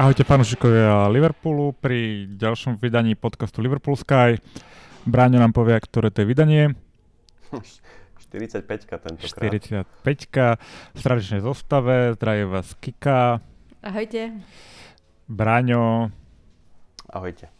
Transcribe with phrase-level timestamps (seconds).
[0.00, 4.40] Ahojte fanúšikovia Liverpoolu pri ďalšom vydaní podcastu Liverpool Sky.
[5.04, 6.72] Bráňo nám povie, ktoré to je vydanie.
[7.52, 8.64] 45
[8.96, 9.20] tentokrát.
[9.20, 12.16] 45 v tradičnej zostave.
[12.16, 13.44] Zdraje vás Kika.
[13.84, 14.40] Ahojte.
[15.28, 16.08] Bráňo.
[17.12, 17.52] Ahojte.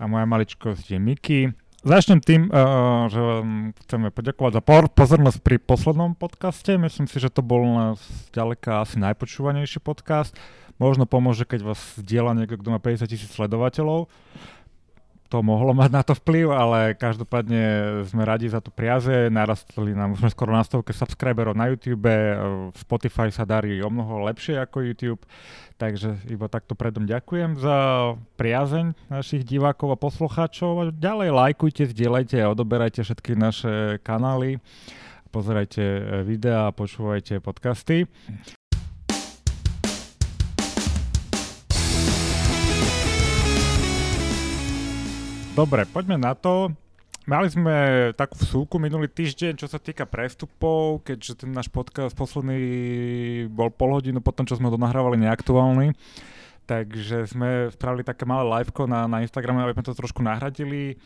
[0.00, 1.40] A moja maličkosť je Miki.
[1.84, 4.62] Začnem tým, uh, že vám chceme poďakovať za
[4.96, 6.72] pozornosť pri poslednom podcaste.
[6.80, 8.00] Myslím si, že to bol nás
[8.32, 10.32] ďaleka asi najpočúvanejší podcast.
[10.82, 14.10] Možno pomôže, keď vás zdieľa niekto, kto má 50 tisíc sledovateľov.
[15.30, 17.62] To mohlo mať na to vplyv, ale každopádne
[18.04, 19.32] sme radi za tú priaze.
[19.32, 22.04] Narastli nám, sme skoro na stovke subscriberov na YouTube.
[22.76, 25.24] Spotify sa darí o mnoho lepšie ako YouTube.
[25.80, 27.76] Takže iba takto predom ďakujem za
[28.36, 30.92] priazeň našich divákov a poslucháčov.
[31.00, 34.60] Ďalej lajkujte, zdieľajte a odoberajte všetky naše kanály.
[35.32, 35.80] Pozerajte
[36.28, 38.04] videá a počúvajte podcasty.
[45.52, 46.72] Dobre, poďme na to.
[47.28, 52.56] Mali sme takú vsúku minulý týždeň, čo sa týka prestupov, keďže ten náš podcast posledný
[53.52, 55.92] bol pol hodinu potom, čo sme to nahrávali neaktuálny.
[56.64, 60.96] Takže sme spravili také malé liveko na, na Instagrame, aby sme to trošku nahradili.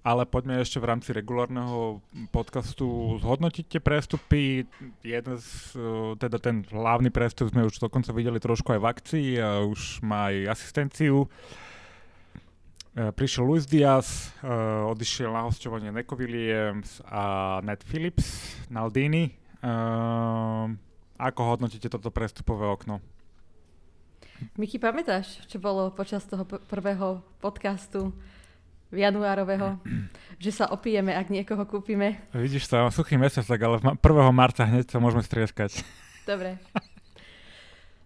[0.00, 2.00] Ale poďme ešte v rámci regulárneho
[2.32, 4.64] podcastu zhodnotiť tie prestupy.
[5.04, 5.76] Jeden z,
[6.16, 10.32] teda ten hlavný prestup sme už dokonca videli trošku aj v akcii a už má
[10.32, 11.28] aj asistenciu.
[11.28, 11.73] Eh,
[12.94, 19.34] prišiel Luis Diaz, uh, odišiel na hostovanie Neko Williams a Ned Phillips, Naldini.
[19.58, 20.70] Uh,
[21.18, 23.02] ako hodnotíte toto prestupové okno?
[24.54, 28.14] Miki, pamätáš, čo bolo počas toho prvého podcastu
[28.94, 29.78] januárového,
[30.44, 32.22] že sa opijeme, ak niekoho kúpime?
[32.30, 33.98] Vidíš sa, suchý mesiac, tak ale 1.
[34.30, 35.82] marca hneď sa môžeme strieskať.
[36.30, 36.62] Dobre.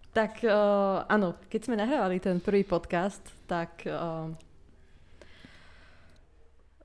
[0.09, 4.33] Tak uh, áno, keď sme nahrávali ten prvý podcast, tak uh,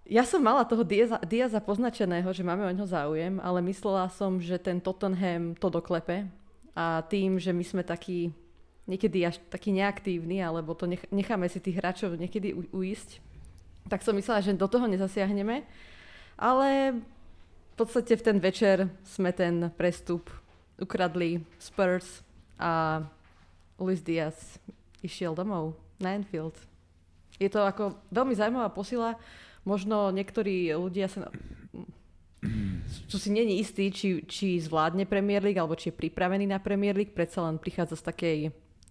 [0.05, 4.37] ja som mala toho Diaza, Diaza poznačeného, že máme o ňo záujem, ale myslela som,
[4.37, 6.29] že ten Tottenham to doklepe
[6.77, 8.29] a tým, že my sme takí
[8.85, 13.17] niekedy až takí neaktívni, alebo to nech, necháme si tých hráčov niekedy uísť,
[13.89, 15.65] tak som myslela, že do toho nezasiahneme.
[16.37, 17.01] Ale
[17.73, 20.29] v podstate v ten večer sme ten prestup
[20.77, 22.21] ukradli Spurs
[22.61, 23.03] a
[23.81, 24.61] Luis Diaz
[25.01, 26.55] išiel domov na Anfield.
[27.39, 29.19] Je to ako veľmi zaujímavá posila,
[29.65, 31.29] možno niektorí ľudia sa
[33.09, 36.93] čo si není istý, či, či zvládne Premier League, alebo či je pripravený na Premier
[36.93, 38.39] League, predsa len prichádza z takej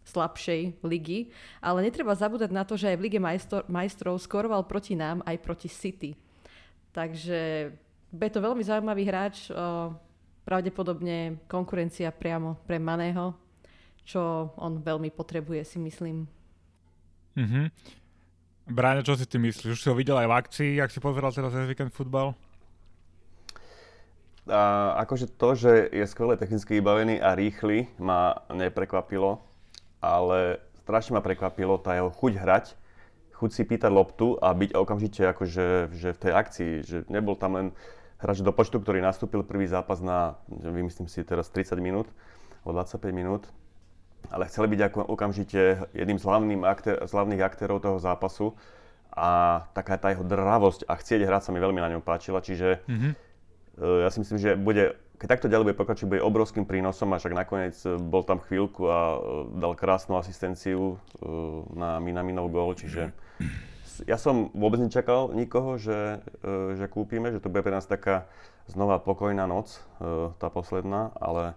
[0.03, 1.31] slabšej ligy.
[1.63, 5.37] Ale netreba zabúdať na to, že aj v Lige majstro, majstrov skoroval proti nám, aj
[5.39, 6.17] proti City.
[6.93, 7.71] Takže
[8.13, 9.49] je to veľmi zaujímavý hráč,
[10.43, 13.33] pravdepodobne konkurencia priamo pre Maného,
[14.03, 16.27] čo on veľmi potrebuje, si myslím.
[17.33, 17.65] Mm-hmm.
[18.63, 19.75] Bráňo, čo si ty myslíš?
[19.75, 22.31] Už si ho videl aj v akcii, ak si pozeral teraz cez víkend futbal?
[24.47, 29.39] A akože to, že je skvelé technicky vybavený a rýchly, ma neprekvapilo,
[30.03, 32.65] ale strašne ma prekvapilo tá jeho chuť hrať,
[33.35, 37.59] chuť si pýtať loptu a byť okamžite akože že v tej akcii, že nebol tam
[37.59, 37.67] len
[38.19, 42.07] hráč do počtu, ktorý nastúpil prvý zápas na, vymyslím si teraz 30 minút,
[42.63, 43.47] o 25 minút,
[44.31, 45.61] ale chceli byť ako okamžite
[45.91, 46.25] jedným z,
[46.63, 48.55] aktér, z hlavných aktérov toho zápasu
[49.13, 52.81] a taká tá jeho dravosť a chcieť hrať sa mi veľmi na ňom páčila, čiže
[52.89, 53.11] mm-hmm.
[54.01, 57.37] ja si myslím, že bude, keď takto ďalej bude pokračovať, bude obrovským prínosom a však
[57.37, 59.17] nakoniec e, bol tam chvíľku a e,
[59.61, 60.97] dal krásnu asistenciu
[61.77, 63.13] na Minaminov gól, čiže
[64.09, 66.17] ja som vôbec nečakal nikoho, že,
[66.73, 68.25] že kúpime, že to bude pre nás taká
[68.65, 69.77] znova pokojná noc,
[70.41, 71.53] tá posledná, ale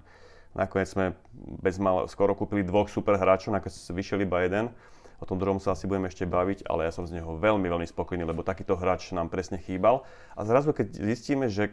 [0.56, 1.12] Nakoniec sme
[1.60, 4.72] bez mal, skoro kúpili dvoch super hráčov, nakoniec vyšiel iba jeden.
[5.20, 7.88] O tom druhom sa asi budeme ešte baviť, ale ja som z neho veľmi, veľmi
[7.88, 10.04] spokojný, lebo takýto hráč nám presne chýbal.
[10.36, 11.72] A zrazu, keď zistíme, že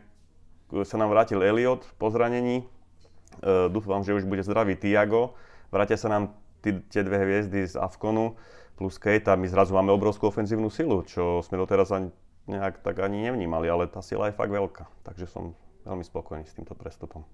[0.87, 2.63] sa nám vrátil Elliot po zranení,
[3.43, 5.35] uh, dúfam, že už bude zdravý Tiago,
[5.71, 8.39] vrátia sa nám tí, tie dve hviezdy z Afkonu
[8.79, 12.09] plus Kate a my zrazu máme obrovskú ofenzívnu silu, čo sme doteraz ani,
[12.47, 14.87] nejak tak ani nevnímali, ale tá sila je fakt veľká.
[15.03, 15.51] Takže som
[15.83, 17.27] veľmi spokojný s týmto prestupom.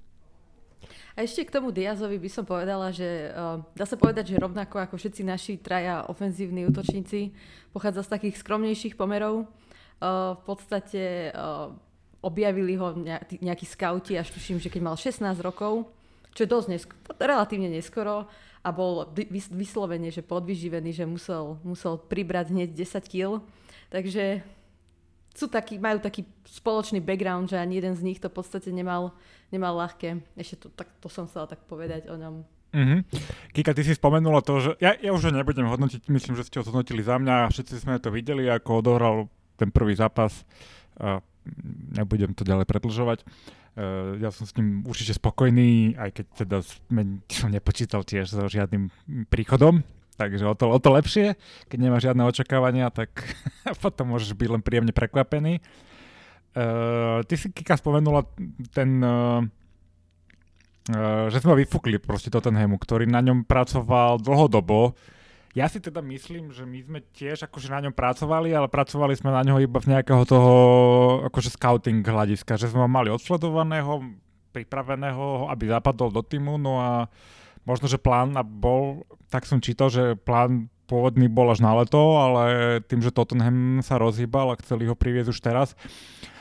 [1.15, 4.79] A ešte k tomu Diazovi by som povedala, že uh, dá sa povedať, že rovnako
[4.79, 7.35] ako všetci naši traja ofenzívni útočníci
[7.75, 9.45] pochádza z takých skromnejších pomerov.
[9.99, 11.75] Uh, v podstate uh,
[12.23, 12.95] objavili ho
[13.43, 15.87] nejakí skauti, až tuším, že keď mal 16 rokov,
[16.35, 18.27] čo je dosť nesk- relatívne neskoro
[18.59, 19.07] a bol
[19.55, 23.43] vyslovene, že podvyživený, že musel, musel pribrať hneď 10 kg.
[23.89, 24.43] Takže
[25.33, 29.13] sú taký, majú taký spoločný background, že ani jeden z nich to v podstate nemal,
[29.53, 30.19] nemal ľahké.
[30.35, 32.43] Ešte to, tak, to som chcela tak povedať o ňom.
[32.69, 32.99] Mm-hmm.
[33.49, 36.65] Kika, ty si spomenula to, že ja, ja už nebudem hodnotiť, myslím, že ste ho
[36.65, 39.15] zhodnotili za mňa, všetci sme to videli, ako odohral
[39.57, 40.45] ten prvý zápas.
[41.01, 41.17] Uh,
[41.97, 43.25] nebudem to ďalej predlžovať.
[43.73, 46.57] Uh, ja som s ním určite spokojný, aj keď teda
[47.25, 48.93] som nepočítal tiež so žiadnym
[49.33, 49.81] príchodom,
[50.19, 51.39] takže o to, o to lepšie.
[51.71, 53.15] Keď nemáš žiadne očakávania, tak
[53.83, 55.63] potom môžeš byť len príjemne prekvapený.
[56.51, 58.27] Uh, ty si, Kika, spomenula
[58.75, 58.99] ten...
[58.99, 59.47] Uh,
[61.29, 64.97] že sme vyfúkli proste Tottenhamu, ktorý na ňom pracoval dlhodobo.
[65.53, 69.29] Ja si teda myslím, že my sme tiež akože na ňom pracovali, ale pracovali sme
[69.29, 70.53] na ňo iba z nejakého toho
[71.29, 74.01] akože scouting hľadiska, že sme ho mali odsledovaného,
[74.49, 76.89] pripraveného, aby zapadol do týmu, no a
[77.65, 82.43] možno, že plán bol, tak som čítal, že plán pôvodný bol až na leto, ale
[82.89, 85.77] tým, že Tottenham sa rozhýbal a chceli ho priviesť už teraz,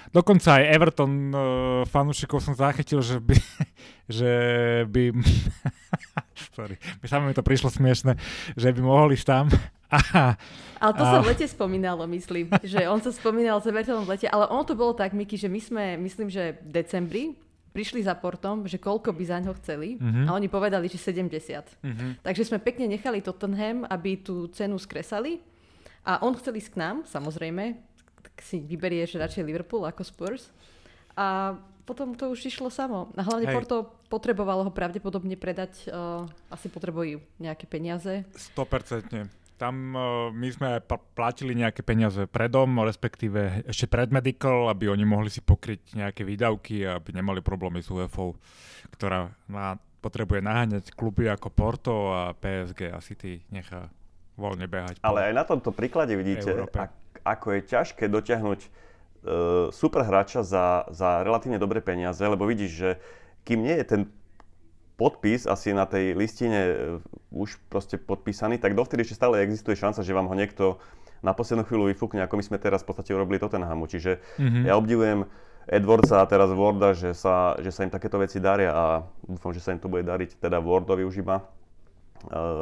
[0.08, 1.40] Dokonca aj Everton uh,
[1.85, 3.37] fanúšikov som zachytil, že by,
[4.19, 4.31] že
[4.88, 5.12] by
[6.56, 8.17] sorry, by sa mi to prišlo smiešne,
[8.56, 9.44] že by mohli ísť tam.
[10.82, 11.08] ale to a...
[11.12, 14.64] sa v lete spomínalo, myslím, že on sa spomínal s Evertonom v lete, ale ono
[14.64, 17.25] to bolo tak, Miky, že my sme, myslím, že v decembri
[17.78, 20.26] prišli za portom, že koľko by za ňo chceli uh-huh.
[20.26, 21.30] a oni povedali, že 70.
[21.30, 21.86] Uh-huh.
[21.86, 22.06] Mhm.
[22.26, 25.38] Takže sme pekne nechali Tottenham, aby tú cenu skresali
[26.02, 27.78] a on chcel ísť k nám, samozrejme,
[28.42, 30.50] si vyberieš radšej Liverpool ako Spurs.
[31.14, 33.10] A potom to už išlo samo.
[33.16, 33.54] A hlavne Hej.
[33.54, 33.76] Porto
[34.12, 38.28] potrebovalo ho pravdepodobne predať, uh, asi potrebujú nejaké peniaze.
[38.54, 39.38] 100%.
[39.58, 40.78] Tam uh, my sme
[41.19, 46.87] platili nejaké peniaze predom, respektíve ešte pred Medical, aby oni mohli si pokryť nejaké výdavky
[46.87, 48.38] aby nemali problémy s UFO,
[48.94, 53.90] ktorá má, potrebuje naháňať kluby ako Porto a PSG a City nechá
[54.38, 55.02] voľne behať.
[55.02, 56.94] Ale aj na tomto príklade vidíte, ak,
[57.26, 58.69] ako je ťažké dotiahnuť e,
[59.75, 62.90] super hráča za, za relatívne dobré peniaze, lebo vidíš, že
[63.43, 64.02] kým nie je ten
[64.99, 66.75] podpis asi na tej listine e,
[67.31, 70.83] už proste podpísaný, tak dovtedy ešte stále existuje šanca, že vám ho niekto
[71.23, 73.87] na poslednú chvíľu vyfúkne, ako my sme teraz v podstate urobili Tottenhamu.
[73.87, 74.65] Čiže mm-hmm.
[74.67, 75.31] ja obdivujem
[75.71, 78.85] Edwardsa a teraz Warda, že sa, že sa im takéto veci daria a
[79.23, 81.47] dúfam, že sa im to bude dariť teda Wardovi už iba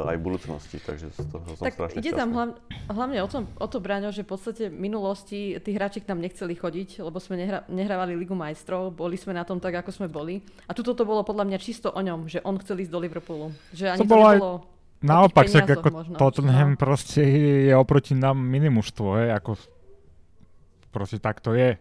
[0.07, 2.55] aj v budúcnosti, takže z toho som tak strašne ide tam hlavne,
[2.87, 6.21] hlavne o, tom, o to, Braňo, že v podstate v minulosti tí hráči k nám
[6.21, 10.07] nechceli chodiť, lebo sme nehra, nehrávali Ligu majstrov, boli sme na tom tak, ako sme
[10.07, 10.45] boli.
[10.69, 13.51] A tuto to bolo podľa mňa čisto o ňom, že on chcel ísť do Liverpoolu.
[13.73, 14.57] Že ani to, to bolo nebolo...
[14.97, 16.79] Naopak, tak ako možno, Tottenham no.
[16.81, 17.21] proste
[17.69, 19.53] je oproti nám minimužstvo, hej, ako
[20.89, 21.77] proste tak to je.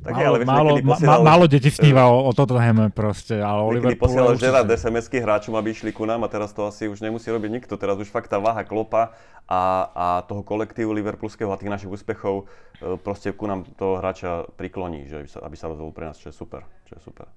[0.00, 3.36] Tak málo, je, ale vieš, málo, posielal, málo detí sníva uh, o, o Tottenhame proste,
[3.36, 7.04] ale Oliver posielal Gerard SMS-ky hráčom, aby išli ku nám a teraz to asi už
[7.04, 7.76] nemusí robiť nikto.
[7.76, 9.12] Teraz už fakt tá váha klopa
[9.44, 14.48] a, a toho kolektívu Liverpoolského a tých našich úspechov uh, proste ku nám toho hráča
[14.56, 16.64] prikloní, že aby sa, aby sa rozhodol pre nás, čo je super.
[16.88, 17.28] Čo je super.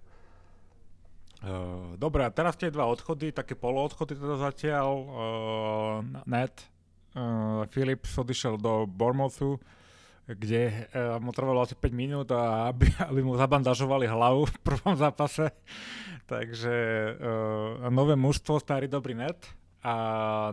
[1.43, 4.87] Uh, dobre, a teraz tie dva odchody, také poloodchody teda zatiaľ.
[5.03, 6.55] Uh, net,
[7.19, 9.59] uh, Philips odišiel do Bournemouthu,
[10.23, 14.95] kde uh, mu trvalo asi 5 minút, a aby, aby mu zabandažovali hlavu v prvom
[14.95, 15.51] zápase.
[16.31, 16.75] Takže
[17.19, 19.43] uh, nové mužstvo, starý dobrý net.
[19.83, 19.93] A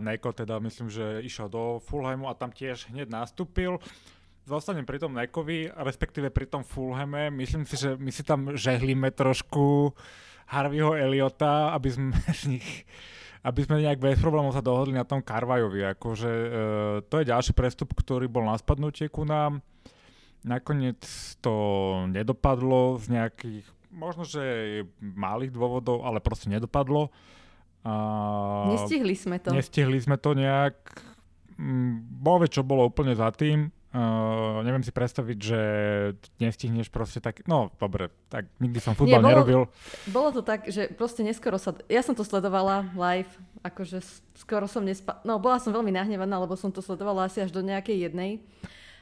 [0.03, 3.79] Neko teda myslím, že išiel do Fulhamu a tam tiež hneď nastúpil.
[4.43, 7.31] Zostanem pri tom Nekovi, respektíve pri tom Fulhame.
[7.31, 9.95] Myslím si, že my si tam žehlíme trošku
[10.51, 12.11] Harveyho Eliota, aby sme
[12.43, 12.83] z nich
[13.41, 15.97] aby sme nejak bez problémov sa dohodli na tom Karvajovi.
[15.97, 16.49] Akože, e,
[17.09, 19.65] to je ďalší prestup, ktorý bol na spadnutie ku nám.
[20.45, 21.01] Nakoniec
[21.41, 21.53] to
[22.09, 24.41] nedopadlo z nejakých, možno že
[25.01, 27.09] malých dôvodov, ale proste nedopadlo.
[27.81, 27.93] A
[28.69, 29.49] nestihli sme to.
[29.49, 30.77] Nestihli sme to nejak.
[31.57, 33.73] Mm, Bove, čo bolo úplne za tým.
[33.91, 35.59] Uh, neviem si predstaviť, že
[36.39, 39.61] nestihneš proste tak, no dobre, tak nikdy som futbal Nie, bolo, nerobil.
[40.07, 43.27] Bolo to tak, že proste neskoro sa, ja som to sledovala live,
[43.67, 43.99] akože
[44.39, 47.59] skoro som nespa, no bola som veľmi nahnevaná, lebo som to sledovala asi až do
[47.59, 48.39] nejakej jednej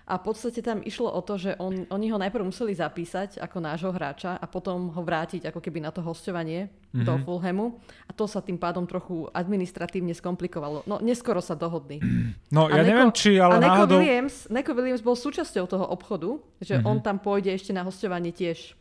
[0.10, 3.62] a v podstate tam išlo o to, že on, oni ho najprv museli zapísať ako
[3.62, 7.06] nášho hráča a potom ho vrátiť ako keby na to hostovanie mm-hmm.
[7.06, 7.78] do Fulhamu.
[8.10, 10.82] A to sa tým pádom trochu administratívne skomplikovalo.
[10.90, 12.02] No, neskoro sa dohodli.
[12.50, 14.00] No, a ja Neko, neviem, či ale a Neko náhodou...
[14.02, 16.90] Williams, Neko Williams bol súčasťou toho obchodu, že mm-hmm.
[16.90, 18.74] on tam pôjde ešte na hostovanie tiež.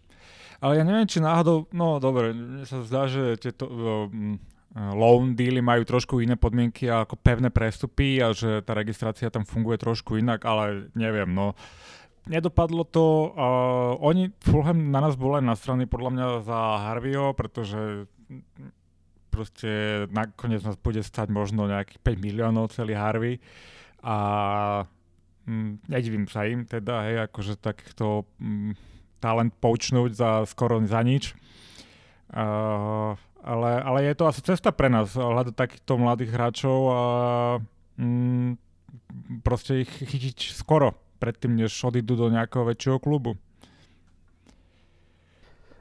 [0.64, 3.68] Ale ja neviem, či náhodou, no dobre, mne sa zdá, že tieto,
[4.94, 9.80] loan dealy majú trošku iné podmienky ako pevné prestupy a že tá registrácia tam funguje
[9.80, 11.58] trošku inak, ale neviem, no
[12.28, 13.32] nedopadlo to.
[13.32, 18.06] Uh, oni, Fulham na nás bol aj na strany podľa mňa za Harveyho, pretože
[19.32, 23.40] proste nakoniec nás bude stať možno nejakých 5 miliónov celý Harvey
[24.04, 24.16] a
[25.48, 28.72] mm, nedivím sa im teda, hej, akože takýchto mm,
[29.18, 31.32] talent poučnúť za skoro za nič.
[32.28, 33.16] Uh,
[33.48, 37.00] ale, ale je to asi cesta pre nás hľadať takýchto mladých hráčov a
[37.96, 38.60] mm,
[39.40, 43.40] proste ich chytiť skoro, predtým, než odídu do nejakého väčšieho klubu.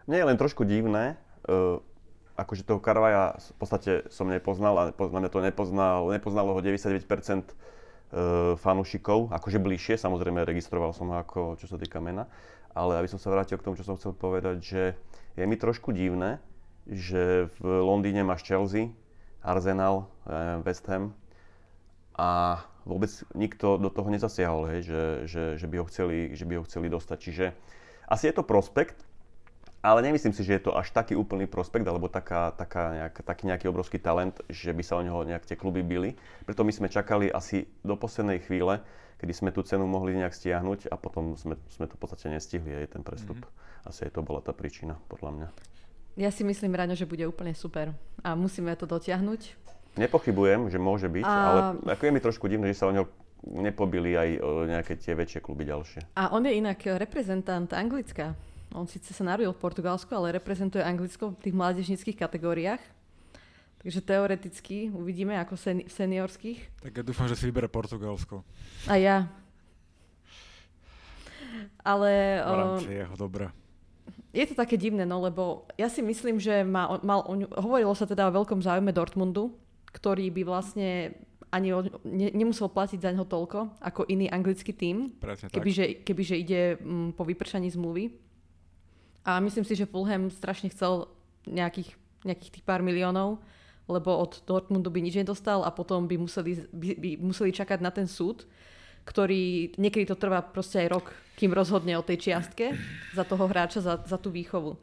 [0.08, 1.20] Nie je len trošku divné,
[1.52, 1.84] uh,
[2.40, 7.04] akože toho Karvaja v podstate som nepoznal a na mňa to nepoznal, nepoznalo ho 99%
[7.04, 12.32] uh, fanúšikov, akože bližšie, samozrejme registroval som ho ako čo sa týka mena,
[12.72, 14.82] ale aby som sa vrátil k tomu, čo som chcel povedať, že
[15.36, 16.40] je mi trošku divné,
[16.88, 18.96] že v Londýne máš Chelsea,
[19.44, 20.08] Arsenal,
[20.64, 21.16] West Ham
[22.18, 26.60] a vôbec nikto do toho nezasiahol, hej, že, že, že, by ho chceli, že by
[26.60, 27.18] ho chceli dostať.
[27.20, 27.46] Čiže
[28.08, 29.04] asi je to prospekt,
[29.84, 33.44] ale nemyslím si, že je to až taký úplný prospekt alebo taká, taká nejak, taký
[33.48, 36.16] nejaký obrovský talent, že by sa o neho nejak tie kluby bili.
[36.48, 38.82] Preto my sme čakali asi do poslednej chvíle,
[39.22, 42.74] kedy sme tú cenu mohli nejak stiahnuť a potom sme, sme to v podstate nestihli
[42.74, 43.38] aj ten prestup.
[43.38, 43.88] Mm-hmm.
[43.88, 45.77] Asi aj to bola tá príčina, podľa mňa.
[46.18, 47.94] Ja si myslím, Raňo, že bude úplne super
[48.26, 49.54] a musíme to dotiahnuť.
[50.02, 51.30] Nepochybujem, že môže byť, a...
[51.30, 51.60] ale
[51.94, 53.06] ako je mi trošku divné, že sa o ňo
[53.46, 56.18] nepobili aj o nejaké tie väčšie kluby ďalšie.
[56.18, 58.34] A on je inak reprezentant Anglicka.
[58.74, 62.82] On síce sa narodil v Portugalsku, ale reprezentuje Anglicko v tých mládežnických kategóriách.
[63.86, 66.82] Takže teoreticky uvidíme ako sen- seniorských.
[66.82, 68.42] Tak ja dúfam, že si vybere Portugalsko.
[68.90, 69.30] A ja.
[71.86, 72.42] Ale...
[72.42, 73.54] V rámci jeho, dobré
[74.36, 78.06] je to také divné, no lebo ja si myslím, že má, mal, on, hovorilo sa
[78.06, 79.56] teda o veľkom záujme Dortmundu,
[79.96, 85.16] ktorý by vlastne ani o, ne, nemusel platiť za neho toľko ako iný anglický tím,
[85.24, 88.12] kebyže, kebyže ide m, mm, po vypršaní zmluvy.
[89.28, 91.08] A myslím si, že Fulham strašne chcel
[91.48, 93.44] nejakých, nejakých tých pár miliónov,
[93.88, 97.92] lebo od Dortmundu by nič nedostal a potom by museli, by, by museli čakať na
[97.92, 98.44] ten súd,
[99.08, 101.06] ktorý niekedy to trvá proste aj rok,
[101.40, 102.76] kým rozhodne o tej čiastke
[103.16, 104.76] za toho hráča, za, za tú výchovu.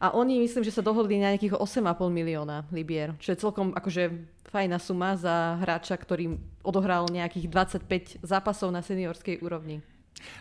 [0.00, 4.12] A oni myslím, že sa dohodli na nejakých 8,5 milióna libier, čo je celkom akože
[4.48, 7.48] fajná suma za hráča, ktorý odohral nejakých
[7.84, 9.80] 25 zápasov na seniorskej úrovni.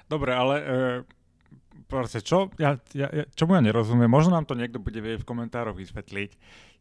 [0.07, 0.65] Dobre, ale e,
[1.87, 5.75] proste, čo, ja, ja, čomu ja nerozumiem, možno nám to niekto bude vedieť v komentároch
[5.75, 6.31] vysvetliť,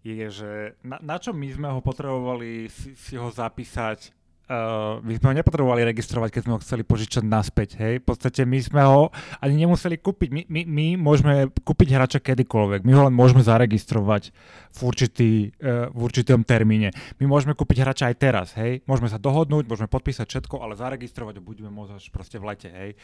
[0.05, 0.53] je, že
[0.85, 4.13] na, na čo my sme ho potrebovali si, si ho zapísať
[4.45, 7.81] Uh, my sme ho nepotrebovali registrovať, keď sme ho chceli požičať naspäť.
[7.81, 8.05] Hej?
[8.05, 9.09] V podstate my sme ho
[9.41, 10.29] ani nemuseli kúpiť.
[10.29, 12.85] My, my, my môžeme kúpiť hráča kedykoľvek.
[12.85, 14.37] My ho len môžeme zaregistrovať
[14.77, 15.31] v, určitý,
[15.65, 16.93] uh, v určitom termíne.
[17.17, 18.49] My môžeme kúpiť hráča aj teraz.
[18.61, 18.85] Hej?
[18.85, 22.69] Môžeme sa dohodnúť, môžeme podpísať všetko, ale zaregistrovať ho budeme môcť až proste v lete.
[22.69, 23.01] Hej?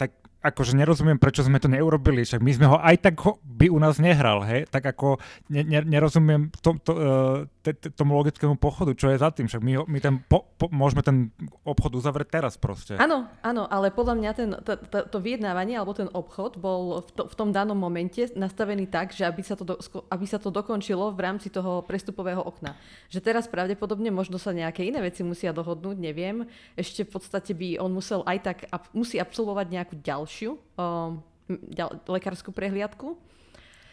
[0.00, 3.66] Tak akože nerozumiem, prečo sme to neurobili, však my sme ho aj tak ho, by
[3.66, 5.18] u nás nehral, hej, tak ako
[5.50, 9.82] ne, ne, nerozumiem to, to, uh, tomu logickému pochodu, čo je za tým, však my,
[9.90, 11.34] my ten po, po, môžeme ten
[11.66, 12.94] obchod uzavrieť teraz proste.
[13.02, 17.10] Áno, áno, ale podľa mňa ten, to, to, to vyjednávanie alebo ten obchod bol v,
[17.18, 19.74] to, v tom danom momente nastavený tak, že aby sa, to do,
[20.08, 22.78] aby sa to dokončilo v rámci toho prestupového okna.
[23.10, 26.46] Že teraz pravdepodobne možno sa nejaké iné veci musia dohodnúť, neviem,
[26.78, 28.58] ešte v podstate by on musel aj tak,
[28.94, 33.16] musí absolvovať nejakú ďalšiu ďalšiu um, ďal, lekárskú prehliadku.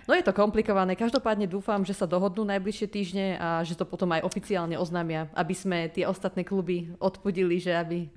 [0.05, 4.11] No je to komplikované, každopádne dúfam, že sa dohodnú najbližšie týždne a že to potom
[4.13, 8.11] aj oficiálne oznámia, aby sme tie ostatné kluby odpudili, že aby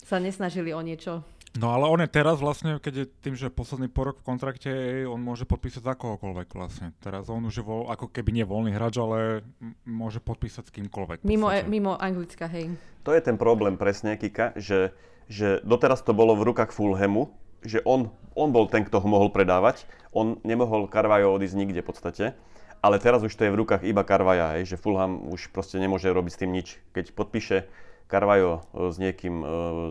[0.00, 1.20] sa nesnažili o niečo.
[1.58, 4.70] No ale on je teraz vlastne, keď je tým, že posledný porok v kontrakte,
[5.04, 6.96] on môže podpísať za kohokoľvek vlastne.
[6.98, 9.44] Teraz on už je voľ, ako keby nie voľný hráč, ale
[9.84, 11.22] môže podpísať s kýmkoľvek.
[11.28, 12.72] Mimo, e, mimo Anglicka, hej.
[13.04, 14.96] To je ten problém presne, Kika, že,
[15.28, 17.30] že doteraz to bolo v rukách Fulhamu,
[17.64, 19.88] že on, on bol ten, kto ho mohol predávať.
[20.12, 22.24] On nemohol Carvajo odísť nikde v podstate.
[22.84, 26.12] Ale teraz už to je v rukách iba Carvaja, hej, že Fulham už proste nemôže
[26.12, 26.76] robiť s tým nič.
[26.92, 27.64] Keď podpíše
[28.12, 29.46] Carvajo e, s niekým e,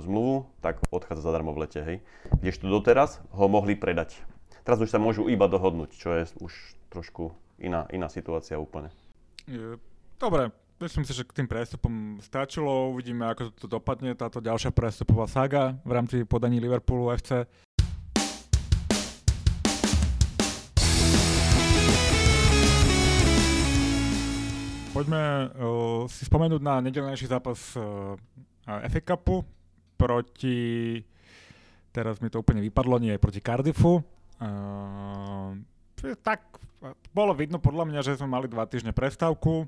[0.06, 1.98] zmluvu, tak odchádza zadarmo v lete, hej.
[2.38, 4.22] Kdežto doteraz ho mohli predať.
[4.62, 6.54] Teraz už sa môžu iba dohodnúť, čo je už
[6.94, 8.94] trošku iná, iná situácia úplne.
[10.22, 10.54] Dobre,
[10.84, 12.92] Myslím si, že k tým prestupom stačilo.
[12.92, 17.48] Uvidíme, ako to dopadne, táto ďalšia prestupová saga v rámci podaní Liverpoolu FC.
[24.92, 28.20] Poďme uh, si spomenúť na nedelnejší zápas uh,
[28.68, 29.48] FA Cupu
[29.96, 31.00] proti,
[31.96, 34.04] teraz mi to úplne vypadlo, nie, proti Cardiffu.
[34.36, 35.56] Uh,
[36.20, 36.44] tak
[37.16, 39.64] bolo vidno podľa mňa, že sme mali dva týždne prestávku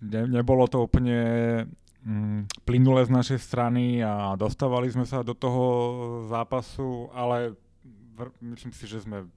[0.00, 1.20] ne, nebolo to úplne
[2.04, 5.64] mm, plynulé z našej strany a dostávali sme sa do toho
[6.32, 7.52] zápasu, ale
[8.16, 9.28] vr- myslím si, že sme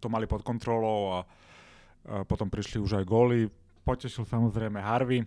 [0.00, 1.24] to mali pod kontrolou a, a
[2.24, 3.50] potom prišli už aj góly.
[3.84, 5.22] Potešil samozrejme Harvey.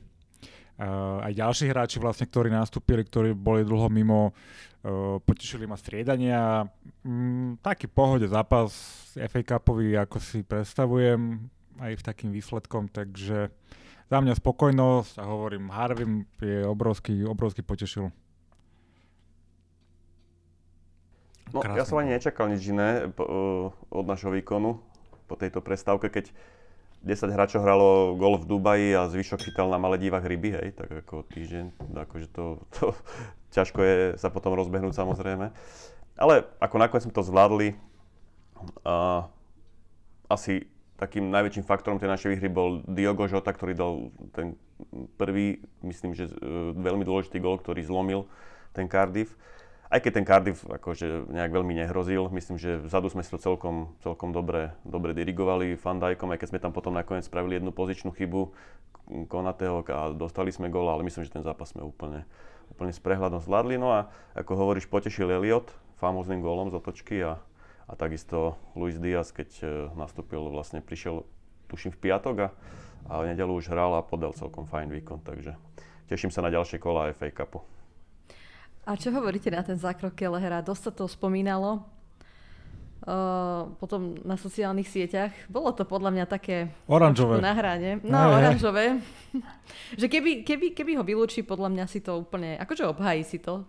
[0.80, 6.64] Uh, aj ďalší hráči vlastne, ktorí nastúpili, ktorí boli dlho mimo, uh, potešili ma striedania.
[7.04, 8.72] Mm, taký pohode zápas
[9.12, 13.50] FA Cupový, ako si predstavujem, aj v takým výsledkom, takže
[14.10, 18.10] za mňa spokojnosť a hovorím, Harvey je obrovský, obrovský potešil.
[21.50, 24.78] No, ja som ani nečakal nič iné po, uh, od našho výkonu
[25.26, 26.30] po tejto prestávke, keď
[27.02, 31.26] 10 hráčov hralo gol v Dubaji a zvyšok chytal na Maledívach ryby, hej, tak ako
[31.32, 32.94] týždeň, akože to, to
[33.56, 35.50] ťažko je sa potom rozbehnúť samozrejme.
[36.20, 37.80] Ale ako nakoniec sme to zvládli,
[38.84, 39.24] a
[40.28, 40.68] asi
[41.00, 44.60] takým najväčším faktorom tej našej výhry bol Diogo Jota, ktorý dal ten
[45.16, 46.34] prvý, myslím, že e,
[46.76, 48.28] veľmi dôležitý gol, ktorý zlomil
[48.76, 49.34] ten Cardiff
[49.90, 53.90] aj keď ten Cardiff akože nejak veľmi nehrozil, myslím, že vzadu sme si to celkom,
[54.06, 58.54] celkom dobre, dobre dirigovali Fandajkom, aj keď sme tam potom nakoniec spravili jednu pozičnú chybu
[59.26, 62.30] Konateho a dostali sme gól, ale myslím, že ten zápas sme úplne,
[62.70, 63.82] úplne s prehľadom zvládli.
[63.82, 67.42] No a ako hovoríš, potešil Elliot famozným gólom z otočky a,
[67.90, 69.66] a takisto Luis Diaz, keď e,
[69.98, 71.26] nastúpil, vlastne prišiel
[71.66, 72.48] tuším v piatok a,
[73.10, 75.58] a v nedelu už hral a podal celkom fajn výkon, takže
[76.06, 77.66] teším sa na ďalšie kola FA Cupu.
[78.86, 80.66] A čo hovoríte na ten zákrok Kelehera?
[80.66, 81.86] Dosť sa to spomínalo.
[83.00, 85.32] Uh, potom na sociálnych sieťach.
[85.48, 86.74] Bolo to podľa mňa také...
[86.90, 87.40] Oranžové.
[87.40, 88.02] Na hrane.
[88.04, 88.86] No, ne, oranžové.
[90.02, 92.58] že keby, keby, keby ho vylúči, podľa mňa si to úplne...
[92.60, 93.64] Akože obhají si to.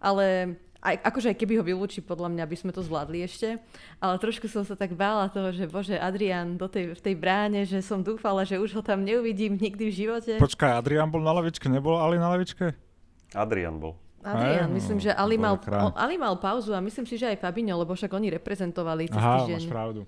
[0.00, 3.60] Ale aj, akože aj keby ho vylúči, podľa mňa by sme to zvládli ešte.
[4.00, 7.68] Ale trošku som sa tak bála toho, že bože, Adrian do tej, v tej bráne,
[7.68, 10.32] že som dúfala, že už ho tam neuvidím nikdy v živote.
[10.40, 12.72] Počkaj, Adrian bol na lavičke, nebol Ali na lavičke?
[13.36, 13.94] Adrian bol.
[14.20, 15.56] Adrian, Aj, myslím, že Ali mal,
[15.96, 19.44] Ali mal pauzu a myslím si, že aj Fabinho, lebo však oni reprezentovali cez Aha,
[19.44, 19.60] týždeň.
[19.64, 20.04] máš pravdu.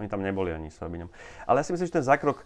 [0.00, 1.12] Oni tam neboli ani s Fabiňom.
[1.44, 2.44] Ale ja si myslím, že ten zákrok e,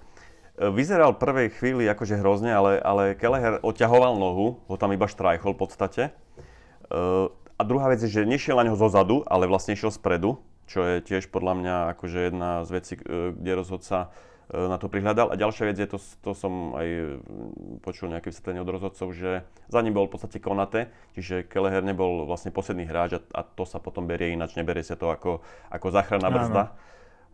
[0.74, 5.60] vyzeral prvej chvíli akože hrozne, ale, ale Kelleher odťahoval nohu, ho tam iba štrajchol v
[5.62, 6.02] podstate.
[6.10, 6.10] E,
[7.56, 10.38] a druhá vec je, že nešiel na neho zozadu, ale vlastne išiel spredu,
[10.68, 14.12] čo je tiež podľa mňa akože jedna z vecí, e, kde rozhodca
[14.46, 15.34] E, na to prihľadal.
[15.34, 17.18] A ďalšia vec je, to, to som aj
[17.82, 22.22] počul nejaké vysvetlenie od rozhodcov, že za ním bol v podstate Konate, čiže Keleher nebol
[22.22, 25.86] vlastne posledný hráč a, a to sa potom berie ináč, neberie sa to ako, ako
[25.90, 26.62] záchranná brzda.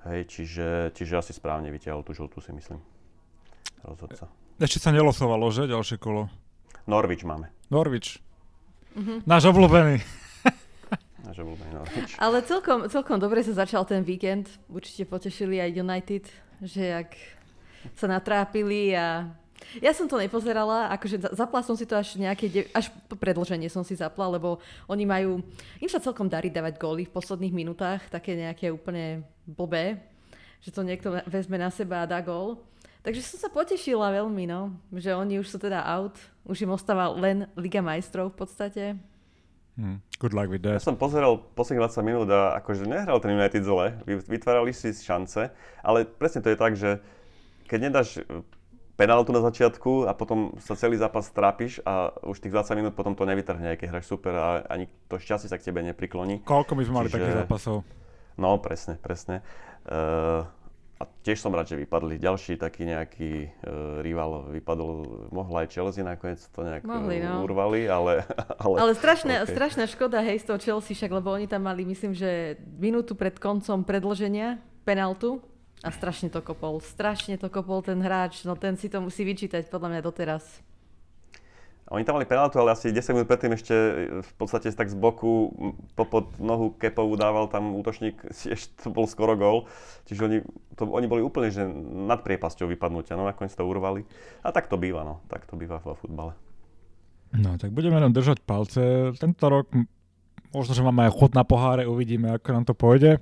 [0.09, 2.81] Hej, čiže, čiže asi správne vyťahol tú žltú, si myslím.
[3.85, 4.33] Rozhodca.
[4.57, 5.69] Ešte sa nelosovalo, že?
[5.69, 6.33] Ďalšie kolo.
[6.89, 7.53] Norvič máme.
[7.69, 8.19] Norvič.
[8.93, 9.19] Mm-hmm.
[9.25, 9.97] Náš obľúbený.
[11.27, 12.11] Náš obľúbený Norvič.
[12.21, 14.49] Ale celkom, celkom dobre sa začal ten víkend.
[14.69, 16.25] Určite potešili aj United
[16.63, 17.11] že jak
[17.99, 19.27] sa natrápili a
[19.79, 23.71] ja som to nepozerala, akože zapla som si to až nejaké, de- až po predlženie
[23.71, 24.59] som si zapla, lebo
[24.91, 25.39] oni majú,
[25.79, 30.03] im sa celkom darí dávať góly v posledných minútach, také nejaké úplne blbé,
[30.63, 32.59] že to niekto vezme na seba a dá gól.
[33.03, 36.15] Takže som sa potešila veľmi, no, že oni už sú teda out,
[36.47, 38.85] už im ostáva len Liga majstrov v podstate.
[39.75, 39.99] Hmm.
[40.23, 40.79] Good luck with that.
[40.79, 45.51] Ja som pozeral posledných 20 minút a akože nehral ten United zle, vytvárali si šance,
[45.83, 47.03] ale presne to je tak, že
[47.67, 48.45] keď nedáš e,
[48.95, 53.19] penáltu na začiatku a potom sa celý zápas trápiš a už tých 20 minút potom
[53.19, 56.45] to nevytrhne, keď hráš super a ani to šťastie sa k tebe neprikloní.
[56.47, 57.17] Koľko by sme mali Čiže...
[57.19, 57.77] takých zápasov?
[58.39, 59.45] No, presne, presne.
[59.89, 60.47] Uh,
[61.03, 66.07] a tiež som rád, že vypadli ďalší taký nejaký uh, rival, vypadol, mohla aj Chelsea
[66.07, 67.43] nakoniec to nejak Mohli, no.
[67.43, 68.23] urvali, ale...
[68.63, 69.51] Ale, ale strašná, okay.
[69.51, 73.35] strašná škoda, hej, z toho Chelsea, však, lebo oni tam mali, myslím, že minútu pred
[73.35, 75.43] koncom predloženia penaltu
[75.83, 79.67] a strašne to kopol, strašne to kopol ten hráč, no ten si to musí vyčítať
[79.67, 80.63] podľa mňa doteraz.
[81.93, 83.93] Oni tam mali penaltu, ale asi 10 minút predtým ešte e,
[84.25, 85.53] v podstate tak z boku
[85.93, 88.17] popod nohu Kepovu dával tam útočník,
[88.57, 89.69] ešte to bol skoro gól.
[90.09, 90.39] Čiže oni,
[90.73, 91.69] to, oni boli úplne že
[92.09, 94.09] nad priepasťou vypadnutia, no nakoniec to urvali.
[94.41, 96.33] A tak to býva, no, tak to býva vo futbale.
[97.33, 99.13] No, tak budeme nám držať palce.
[99.17, 99.69] Tento rok
[100.53, 103.21] možno, že máme aj chod na poháre, uvidíme, ako nám to pôjde.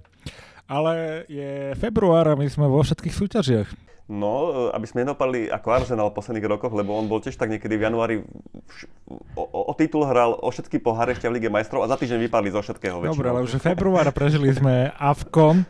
[0.71, 3.69] Ale je február a my sme vo všetkých súťažiach.
[4.11, 7.79] No, aby sme nedopadli ako Arsenal v posledných rokoch, lebo on bol tiež tak niekedy
[7.79, 8.15] v januári
[9.39, 12.27] o, o, o titul hral o všetky poháre ešte v Lige majstrov a za týždeň
[12.27, 13.07] vypadli zo všetkého.
[13.07, 15.63] Dobre, ale už február prežili sme Avkom.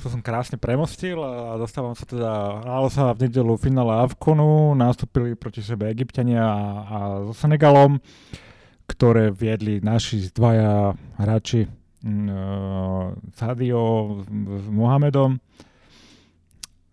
[0.00, 2.32] Týmto som krásne premostil a dostávam sa teda,
[2.64, 8.00] hralo sa v nedelu finále Avkonu, nastúpili proti sebe Egyptiania a, a so Senegalom
[8.88, 13.84] ktoré viedli naši dvaja hráči uh, Sadio
[14.24, 15.38] s Mohamedom.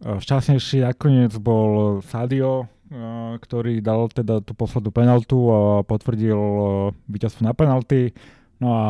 [0.04, 6.38] Uh, šťastnejší nakoniec bol Sadio, uh, ktorý dal teda tú poslednú penaltu a potvrdil
[7.08, 8.14] víťazstvo na penalty.
[8.62, 8.84] No a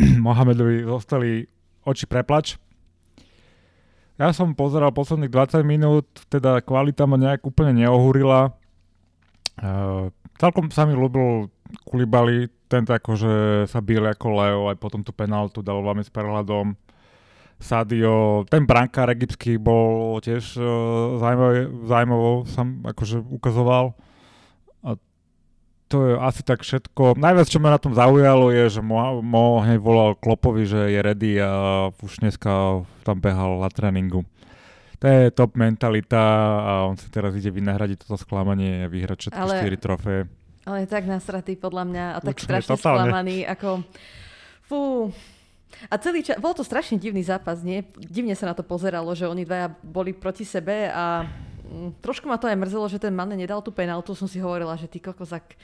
[0.26, 1.46] Mohamedovi zostali
[1.86, 2.58] oči preplač,
[4.16, 8.56] Ja som pozeral posledných 20 minút, teda kvalita ma nejak úplne neohúrila.
[9.60, 10.08] Uh,
[10.40, 11.52] celkom sa mi ľúbil
[11.84, 16.72] Kulibali, tento akože sa bil ako Leo, aj potom tú penaltu dal veľmi s prehľadom.
[17.56, 21.20] Sadio, ten brankár egyptský bol tiež uh,
[21.88, 23.96] zaujímavo, sa akože ukazoval.
[25.86, 27.14] To je asi tak všetko.
[27.14, 30.98] Najviac, čo ma na tom zaujalo, je, že Mo, Mo hneď volal Klopovi, že je
[30.98, 34.26] ready a už dneska tam behal na tréningu.
[34.98, 36.18] To je top mentalita
[36.58, 39.62] a on si teraz ide vynahradiť toto sklamanie a vyhrať všetky Ale...
[39.62, 40.22] 4 trofeje.
[40.66, 43.06] Ale je tak nasratý podľa mňa a tak Určite, strašne totálne.
[43.06, 43.86] sklamaný, ako
[44.66, 45.14] fú.
[45.86, 47.86] A celý čas, bol to strašne divný zápas, nie?
[47.94, 51.22] Divne sa na to pozeralo, že oni dvaja boli proti sebe a
[52.00, 54.14] trošku ma to aj mrzelo, že ten Mane nedal tú penaltu.
[54.16, 55.54] Som si hovorila, že ty kokozak,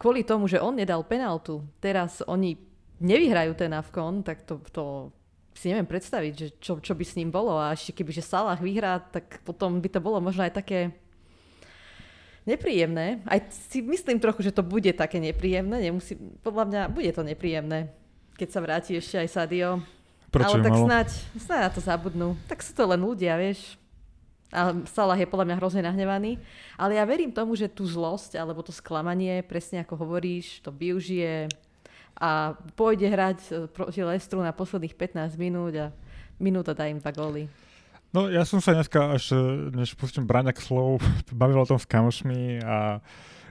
[0.00, 2.56] kvôli tomu, že on nedal penaltu, teraz oni
[3.00, 5.08] nevyhrajú ten Avkon, tak to, to
[5.56, 7.56] si neviem predstaviť, že čo, čo by s ním bolo.
[7.56, 10.92] A ešte keby, že Salah vyhrá, tak potom by to bolo možno aj také
[12.48, 13.20] nepríjemné.
[13.28, 15.90] Aj si myslím trochu, že to bude také nepríjemné.
[15.90, 17.92] Nemusí, podľa mňa bude to nepríjemné,
[18.36, 19.84] keď sa vráti ešte aj Sadio.
[20.30, 20.86] Prečo Ale tak malo?
[20.86, 22.28] snáď, snáď na to zabudnú.
[22.46, 23.74] Tak sú to len ľudia, vieš.
[24.50, 26.42] A Salah je podľa mňa hrozne nahnevaný.
[26.74, 31.46] Ale ja verím tomu, že tú zlosť alebo to sklamanie, presne ako hovoríš, to využije
[32.20, 35.88] a pôjde hrať e, proti Lestru na posledných 15 minút a
[36.36, 37.48] minúta dá im dva góly.
[38.10, 39.32] No ja som sa dneska, až
[39.70, 41.00] než pustím braňak slov,
[41.32, 43.00] bavil o tom s kamošmi a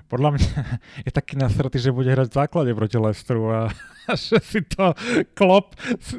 [0.10, 0.50] podľa mňa
[1.08, 3.70] je taký nasratý, že bude hrať v základe proti Lestru a,
[4.10, 4.98] a že si to
[5.38, 6.18] klop, si,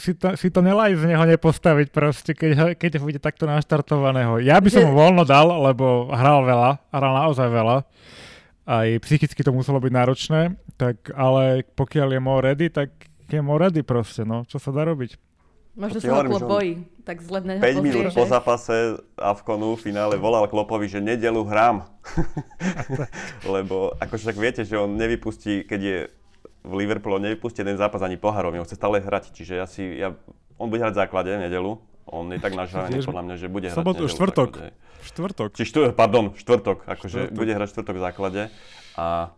[0.00, 4.40] si, to, si to nelaj z neho nepostaviť proste, keď, keď bude takto naštartovaného.
[4.40, 7.76] Ja by som ho voľno dal, lebo hral veľa, hral naozaj veľa.
[8.62, 10.40] Aj psychicky to muselo byť náročné,
[10.80, 12.94] tak ale pokiaľ je more ready, tak
[13.28, 14.48] je more ready proste, no.
[14.48, 15.18] Čo sa dá robiť?
[15.72, 20.14] Možno sa ho klop bojí, tak zle na 5 minút po zápase Avkonu v finále
[20.14, 21.86] volal Klopovi, že nedelu hrám.
[23.54, 25.98] Lebo akože tak viete, že on nevypustí, keď je
[26.62, 29.82] v Liverpoolu, on nevypustí jeden zápas ani pohárový, on chce stále hrať, čiže ja si,
[29.98, 30.14] ja,
[30.62, 31.74] on bude hrať v základe nedelu,
[32.06, 34.50] on je tak nažravený podľa mňa, že bude hrať Sobotu, nedelu, štvrtok.
[35.02, 35.50] Štvrtok.
[35.58, 37.34] Či štvrtok, pardon, štvrtok, akože štvrtok.
[37.34, 38.42] bude hrať štvrtok v základe
[38.94, 39.34] a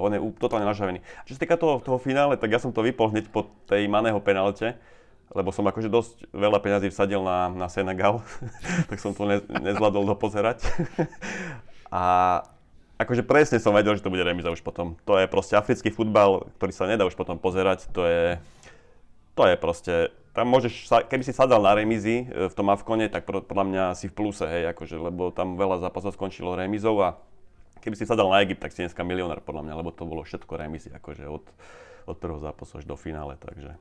[0.00, 1.04] on je totálne nažravený.
[1.28, 4.16] Čo sa týka toho, toho finále, tak ja som to vypol hneď po tej maného
[4.24, 4.80] penalte,
[5.32, 8.24] lebo som akože dosť veľa peňazí vsadil na, na Senegal,
[8.90, 10.64] tak som to ne, nezvládol dopozerať.
[11.92, 12.04] a
[12.98, 14.98] akože presne som vedel, že to bude remiza už potom.
[15.06, 18.24] To je proste africký futbal, ktorý sa nedá už potom pozerať, to je,
[19.38, 19.94] to je proste,
[20.34, 24.10] tam môžeš, keby si sadal na remizy e, v tom Avkone, tak podľa mňa si
[24.10, 27.20] v pluse, hej, akože, lebo tam veľa zápasov skončilo remizou a
[27.84, 30.52] keby si sadal na Egypt, tak si dneska milionár podľa mňa, lebo to bolo všetko
[30.58, 31.46] remizy, akože od,
[32.08, 33.76] od prvého zápasu až do finále, takže.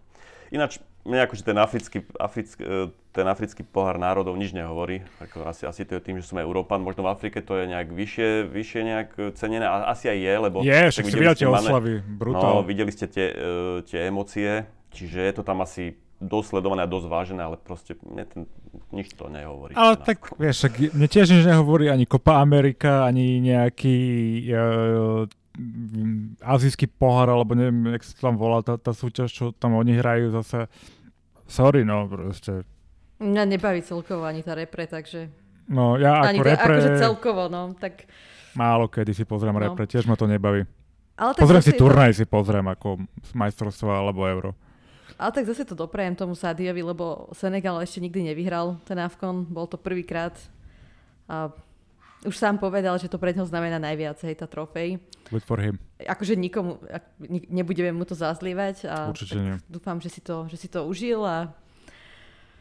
[0.52, 5.04] Ináč, mne akože ten africký, africký, e, ten africký pohár národov nič nehovorí.
[5.24, 6.84] Ako asi, asi to je tým, že sme Európan.
[6.84, 9.10] Možno v Afrike to je nejak vyššie, vyššie nejak
[9.40, 9.68] cenené.
[9.68, 10.58] A asi aj je, lebo...
[10.64, 12.60] Je, však si videli tie oslavy, brutál.
[12.60, 17.08] No, videli ste tie, uh, tie emócie, čiže je to tam asi dosledované a dosť
[17.08, 18.42] vážené, ale proste mne ten,
[18.90, 19.78] nič to nehovorí.
[19.78, 23.98] Ale tak, vieš, mne tiež nič nehovorí ani Copa Amerika, ani nejaký
[24.50, 25.30] uh,
[26.42, 30.34] azijský pohár, alebo neviem, jak sa tam volá tá, tá súťaž, čo tam oni hrajú
[30.34, 30.70] zase.
[31.50, 32.68] Sorry, no proste.
[33.18, 35.32] Mňa nebaví celkovo ani tá repre, takže...
[35.68, 36.74] No ja ako ani repre...
[36.78, 38.06] Akože celkovo, no, tak...
[38.54, 39.62] Málo kedy si pozriem no.
[39.62, 40.66] repre, tiež ma to nebaví.
[41.18, 42.18] Ale tak pozriem si turnaj, to...
[42.22, 43.02] si pozriem ako
[43.34, 44.54] majstrovstvo alebo euro.
[45.18, 49.66] Ale tak zase to doprajem tomu Sadiovi, lebo Senegal ešte nikdy nevyhral ten Avkon, bol
[49.66, 50.38] to prvýkrát.
[51.26, 51.50] A
[52.26, 54.98] už sám povedal, že to pre neho znamená najviac, hej, tá trofej.
[55.30, 55.78] Good for him.
[56.02, 56.82] Akože nikomu,
[57.52, 59.56] nebudeme mu to zazlievať a Určite nie.
[59.70, 61.54] dúfam, že si, to, že si to užil a...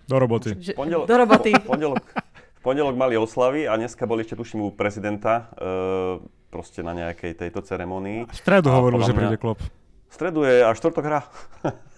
[0.06, 0.54] Do roboty.
[0.60, 1.50] Že, pondelok, do roboty.
[1.56, 6.84] Po, pondelok, v pondelok mali oslavy a dneska boli ešte tuším u prezidenta uh, proste
[6.84, 8.28] na nejakej tejto ceremonii.
[8.28, 9.58] V stredu hovoril, že príde klop.
[10.06, 11.20] V stredu je a štvrtok hra.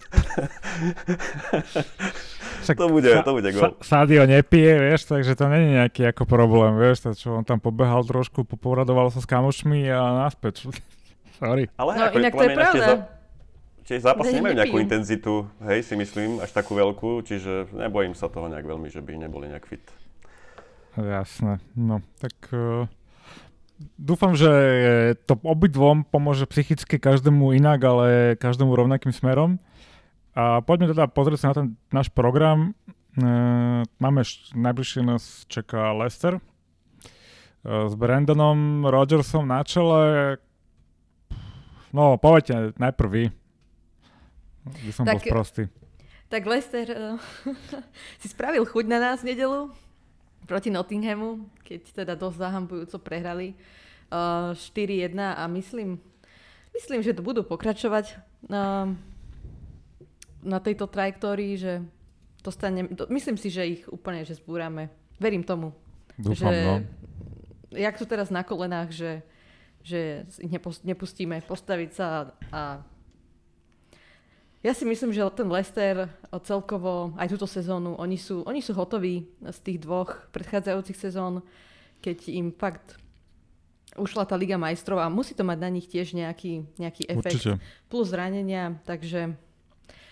[2.65, 3.61] Však to bude, sa, to bude gol.
[3.79, 7.61] Sa, Sadio nepije, vieš, takže to není nejaký ako problém, vieš, to, čo on tam
[7.61, 10.67] pobehal trošku, poporadoval sa s kamošmi a naspäť.
[11.39, 11.71] Sorry.
[11.79, 12.85] Ale no, ako, inak to je pravda.
[13.89, 18.45] Tie zápasy nemajú nejakú intenzitu, hej, si myslím, až takú veľkú, čiže nebojím sa toho
[18.45, 19.81] nejak veľmi, že by neboli nejak fit.
[20.93, 22.85] Jasné, no, tak uh,
[23.95, 24.51] dúfam, že
[25.25, 29.57] to obidvom pomôže psychicky každému inak, ale každému rovnakým smerom.
[30.39, 32.71] A poďme teda pozrieť sa na ten náš program.
[33.19, 34.23] E, máme,
[34.55, 36.41] najbližšie nás čaká Lester e,
[37.67, 40.39] s Brandonom Rodgersom na čele.
[41.91, 43.23] No, povedte najprv vy.
[44.63, 45.67] By som tak, bol sprostý.
[46.29, 47.17] Tak Lester uh,
[48.21, 49.73] si spravil chuť na nás v nedelu
[50.45, 53.57] proti Nottinghamu, keď teda dosť zahambujúco prehrali
[54.13, 55.97] uh, 4-1 a myslím,
[56.77, 58.21] myslím, že to budú pokračovať
[58.53, 58.93] uh,
[60.43, 61.73] na tejto trajektórii, že
[62.43, 64.87] dostane, do, myslím si, že ich úplne že zbúrame.
[65.19, 65.75] Verím tomu.
[66.15, 66.75] Dúfam, že, no.
[67.75, 69.11] Jak sú teraz na kolenách, že,
[69.83, 70.25] že
[70.83, 72.83] nepustíme postaviť sa a
[74.59, 76.11] ja si myslím, že ten Leicester
[76.43, 81.39] celkovo aj túto sezónu, oni sú, oni sú hotoví z tých dvoch predchádzajúcich sezón,
[82.03, 82.99] keď im fakt
[83.95, 87.39] ušla tá Liga majstrov a musí to mať na nich tiež nejaký, nejaký efekt.
[87.39, 87.63] Určite.
[87.87, 89.39] Plus zranenia, takže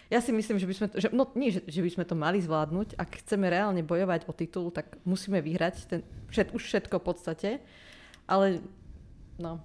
[0.07, 2.15] ja si myslím, že by sme to, že, no nie, že, že by sme to
[2.15, 2.95] mali zvládnuť.
[2.95, 5.99] Ak chceme reálne bojovať o titul, tak musíme vyhrať ten,
[6.31, 7.49] všet, už všetko v podstate.
[8.23, 8.63] Ale
[9.35, 9.59] no.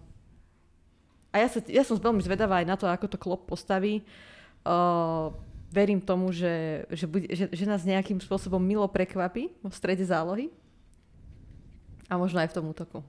[1.30, 4.02] A ja, sa, ja som veľmi zvedavá aj na to, ako to klop postaví.
[4.66, 5.30] Uh,
[5.70, 10.50] verím tomu, že, že, bude, že, že nás nejakým spôsobom milo prekvapí v strede zálohy.
[12.10, 13.00] A možno aj v tom útoku.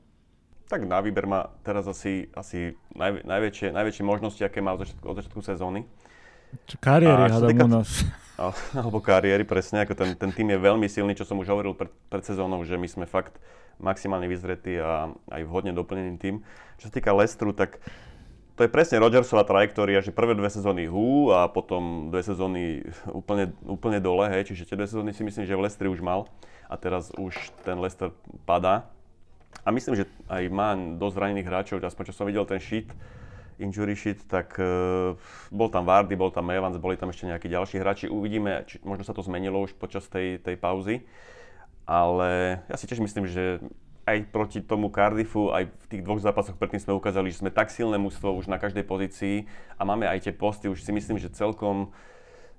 [0.70, 5.06] Tak na výber má teraz asi, asi naj, najväčšie, najväčšie možnosti, aké má od začiatku,
[5.10, 5.84] od začiatku sezóny.
[6.70, 7.90] Čo kariéry A hádam týka- u nás.
[8.74, 11.94] Alebo kariéry, presne, ako ten, ten tým je veľmi silný, čo som už hovoril pred,
[12.10, 13.38] pred sezónou, že my sme fakt
[13.78, 16.36] maximálne vyzretí a aj vhodne doplnený tým.
[16.82, 17.78] Čo sa týka Lestru, tak
[18.54, 23.50] to je presne Rodgersová trajektória, že prvé dve sezóny hú a potom dve sezóny úplne,
[23.66, 26.30] úplne dole, hej, čiže tie dve sezóny si myslím, že v Lestri už mal
[26.70, 27.34] a teraz už
[27.66, 28.14] ten Lester
[28.46, 28.90] padá.
[29.66, 32.90] A myslím, že aj má dosť zranených hráčov, aspoň čo som videl ten sheet,
[33.60, 35.18] injury sheet, tak uh,
[35.50, 38.06] bol tam Vardy, bol tam Evans, boli tam ešte nejakí ďalší hráči.
[38.08, 41.06] Uvidíme, či, možno sa to zmenilo už počas tej, tej pauzy.
[41.84, 43.60] Ale ja si tiež myslím, že
[44.04, 47.72] aj proti tomu Cardiffu, aj v tých dvoch zápasoch predtým sme ukázali, že sme tak
[47.72, 49.48] silné mužstvo už na každej pozícii
[49.80, 51.96] a máme aj tie posty, už si myslím, že celkom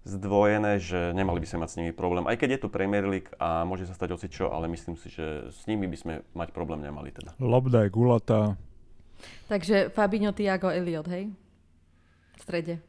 [0.05, 2.29] zdvojené, že nemali by sme mať s nimi problém.
[2.29, 5.49] Aj keď je tu Premier League a môže sa stať ocičo, ale myslím si, že
[5.49, 7.33] s nimi by sme mať problém nemali teda.
[7.41, 8.41] Lobda je gulatá.
[9.49, 11.31] Takže Fabinho, Tiago, Elliot, hej?
[12.35, 12.81] V strede.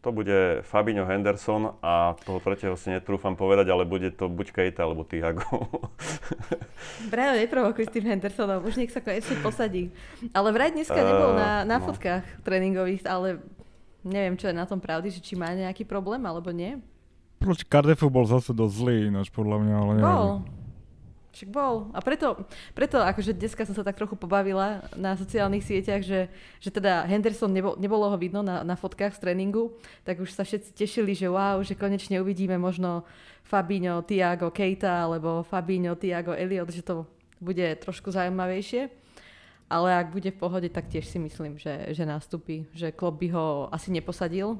[0.00, 4.88] To bude Fabinho Henderson a toho tretieho si netrúfam povedať, ale bude to buď Keita
[4.88, 5.44] alebo Tiago.
[7.12, 9.92] Brajo, neprovokuj s tým Hendersonom, už nech sa konečne posadí.
[10.32, 11.84] Ale vraj dneska nebol na, na no.
[11.84, 13.44] fotkách tréningových, ale
[14.00, 16.80] neviem, čo je na tom pravdy, že či má nejaký problém, alebo nie.
[17.36, 20.08] Proti Cardiffu bol zase dosť zlý, ináč podľa mňa, ale neviem.
[20.16, 20.59] Bol.
[21.30, 21.86] Však bol.
[21.94, 22.42] A preto,
[22.74, 26.26] preto akože dneska som sa tak trochu pobavila na sociálnych sieťach, že,
[26.58, 29.70] že teda Henderson, nebol, nebolo ho vidno na, na fotkách z tréningu,
[30.02, 33.06] tak už sa všetci tešili, že wow, že konečne uvidíme možno
[33.46, 37.06] Fabinho, Tiago, Keita, alebo Fabinho, Tiago, Elliot, že to
[37.38, 38.90] bude trošku zaujímavejšie.
[39.70, 42.66] Ale ak bude v pohode, tak tiež si myslím, že, že nastúpi.
[42.74, 44.58] Že Klopp by ho asi neposadil.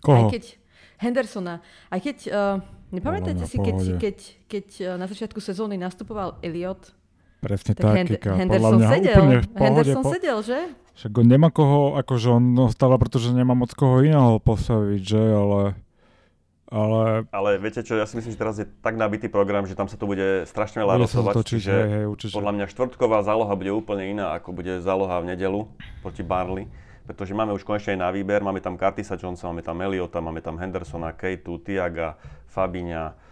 [0.00, 0.32] Aj Koho?
[0.32, 0.56] keď
[0.96, 1.60] Hendersona,
[1.92, 2.56] aj keď, uh,
[2.90, 6.94] nepamätáte Podľa si, keď, keď, keď uh, na začiatku sezóny nastupoval Elliot,
[7.40, 8.30] Presne tak tak, Hend- Kika.
[8.36, 9.16] Podľa Henderson mňa sedel.
[9.16, 9.64] úplne v pohode.
[9.64, 10.10] Henderson po...
[10.12, 10.58] sedel, že?
[11.00, 15.22] Však on nemá koho, akože on ostáva, pretože nemá moc koho iného postaviť, že?
[15.32, 15.60] Ale...
[16.70, 19.90] Ale ale viete čo, ja si myslím, že teraz je tak nabitý program, že tam
[19.90, 22.30] sa to bude strašne veľa točiť, čiže hej, hej, určite.
[22.30, 25.66] podľa mňa štvrtková záloha bude úplne iná, ako bude záloha v nedelu
[25.98, 26.70] proti Barley.
[27.06, 30.40] Pretože máme už konečne aj na výber, máme tam Curtisa Jonesa, máme tam Eliota, máme
[30.44, 32.16] tam Hendersona, Kejtu, Tiaga,
[32.50, 33.30] Fabiňa,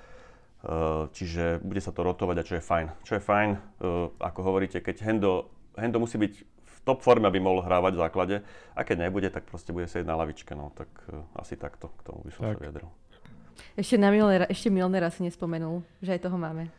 [0.59, 2.87] Eh, čiže bude sa to rotovať a čo je fajn.
[3.07, 3.59] Čo je fajn, eh,
[4.19, 5.47] ako hovoríte, keď Hendo,
[5.79, 8.37] Hendo musí byť v top forme, aby mohol hrávať v základe
[8.75, 10.59] a keď nebude, tak proste bude sedieť na lavičke.
[10.59, 12.59] No, tak eh, asi takto k tomu by som Tak.
[12.59, 12.91] sa vyjadril.
[13.79, 16.75] Ešte na Milnera, ešte Milnera si nespomenul, že aj toho máme.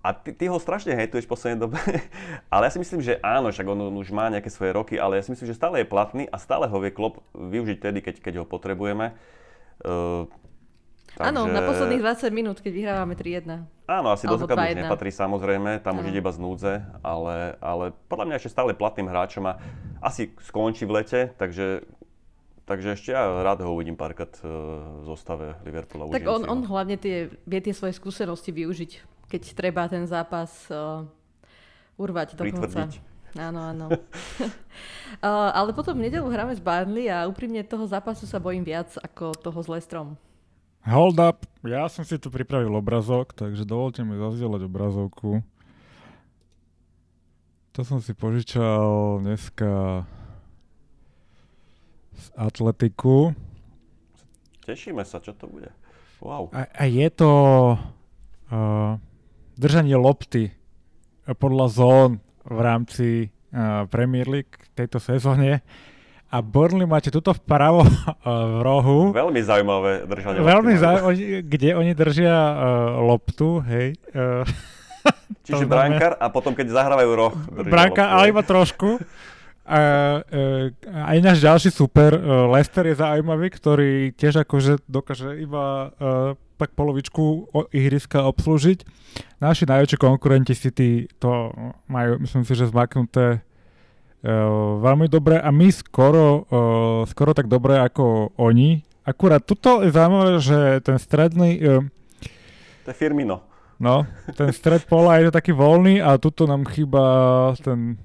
[0.00, 1.76] A ty, ty ho strašne hejtuješ v poslednej dobe,
[2.52, 5.20] ale ja si myslím, že áno, však on, on už má nejaké svoje roky, ale
[5.20, 8.14] ja si myslím, že stále je platný a stále ho vie Klopp využiť tedy, keď,
[8.24, 9.12] keď ho potrebujeme.
[9.84, 10.24] Uh,
[11.18, 13.66] Áno, na posledných 20 minút, keď vyhrávame 3-1.
[13.90, 14.80] Áno, asi do Alebo základu už 2-1.
[14.86, 19.10] nepatrí samozrejme, tam už ide iba z núdze, ale, ale podľa mňa ešte stále platným
[19.10, 19.58] hráčom a
[19.98, 21.82] asi skončí v lete, takže,
[22.70, 26.14] takže ešte ja rád ho uvidím párkrát uh, v zostave Liverpoola.
[26.14, 28.90] Tak on, on hlavne tie, vie tie svoje skúsenosti využiť,
[29.30, 31.06] keď treba ten zápas uh,
[31.94, 32.90] urvať do konca.
[33.38, 33.86] Áno, áno.
[35.22, 38.90] uh, ale potom v nedelu hráme s Barnley a úprimne toho zápasu sa bojím viac
[38.98, 40.18] ako toho s Lestrom.
[40.82, 45.44] Hold up, ja som si tu pripravil obrazok, takže dovolte mi zazdieľať obrazovku.
[47.76, 50.02] To som si požičal dneska
[52.16, 53.36] z Atletiku.
[54.66, 55.70] Tešíme sa, čo to bude.
[56.18, 56.50] Wow.
[56.50, 57.30] A, a je to
[58.50, 58.96] uh,
[59.60, 60.48] držanie lopty
[61.36, 62.10] podľa zón
[62.48, 63.08] v rámci
[63.52, 65.60] uh, Premier League tejto sezóne.
[66.30, 67.82] a Burnley máte tuto vpravo
[68.54, 69.10] v rohu.
[69.10, 71.12] Veľmi zaujímavé držanie Veľmi zaujímavé,
[71.44, 72.54] kde oni držia uh,
[73.02, 73.98] loptu, hej.
[74.14, 74.46] Uh,
[75.46, 77.34] Čiže brankár a potom, keď zahrávajú roh.
[77.66, 79.02] Brankár, ale iba trošku.
[79.66, 79.78] A,
[80.22, 86.38] uh, aj náš ďalší super, uh, Lester je zaujímavý, ktorý tiež akože dokáže iba uh,
[86.60, 88.84] tak polovičku ihriska obslúžiť.
[89.40, 91.48] Naši najväčší konkurenti City to
[91.88, 97.80] majú, myslím si, že zmaknuté uh, veľmi dobre a my skoro, uh, skoro tak dobre
[97.80, 98.84] ako oni.
[99.08, 101.56] Akurát tuto je zaujímavé, že ten stredný...
[101.64, 101.88] Uh,
[102.84, 103.40] to je Firmino.
[103.80, 104.04] No,
[104.36, 107.00] ten stred pola je taký voľný a tuto nám chýba
[107.64, 107.96] ten...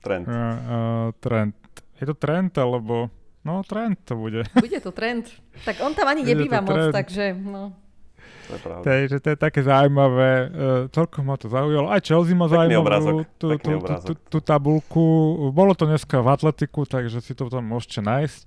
[0.00, 0.24] Trend.
[0.24, 1.52] Uh, uh, trend.
[2.00, 3.12] Je to trend, alebo...
[3.40, 4.44] No, trend to bude.
[4.52, 5.32] Bude to trend.
[5.64, 7.72] Tak on tam ani nebýva moc, takže no.
[8.50, 8.82] To je pravda.
[8.84, 10.30] Takže to je také zaujímavé.
[10.30, 10.50] Uh,
[10.92, 11.88] celkom ma to zaujalo.
[11.88, 15.04] Aj Chelsea ma zaujímavú tú, tú, tú, tú, tú tabulku.
[15.54, 18.42] Bolo to dneska v atletiku, takže si to tam môžete nájsť.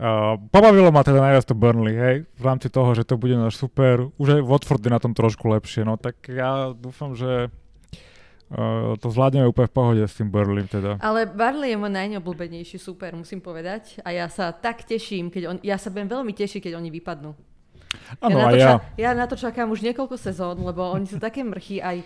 [0.00, 3.60] Uh, pobavilo ma teda najviac to Burnley, hej, v rámci toho, že to bude náš
[3.60, 4.08] super.
[4.16, 7.52] Už aj Watford je na tom trošku lepšie, no tak ja dúfam, že
[8.50, 10.98] uh, to zvládneme úplne v pohode s tým Burnley teda.
[10.98, 14.02] Ale Burnley je môj najneobľúbenejší super, musím povedať.
[14.02, 17.30] A ja sa tak teším, keď on, ja sa budem veľmi tešiť, keď oni vypadnú.
[18.22, 18.66] Ano, ja, na to ja.
[18.66, 22.02] Ča- ja na to čakám už niekoľko sezón, lebo oni sú také mrchy aj...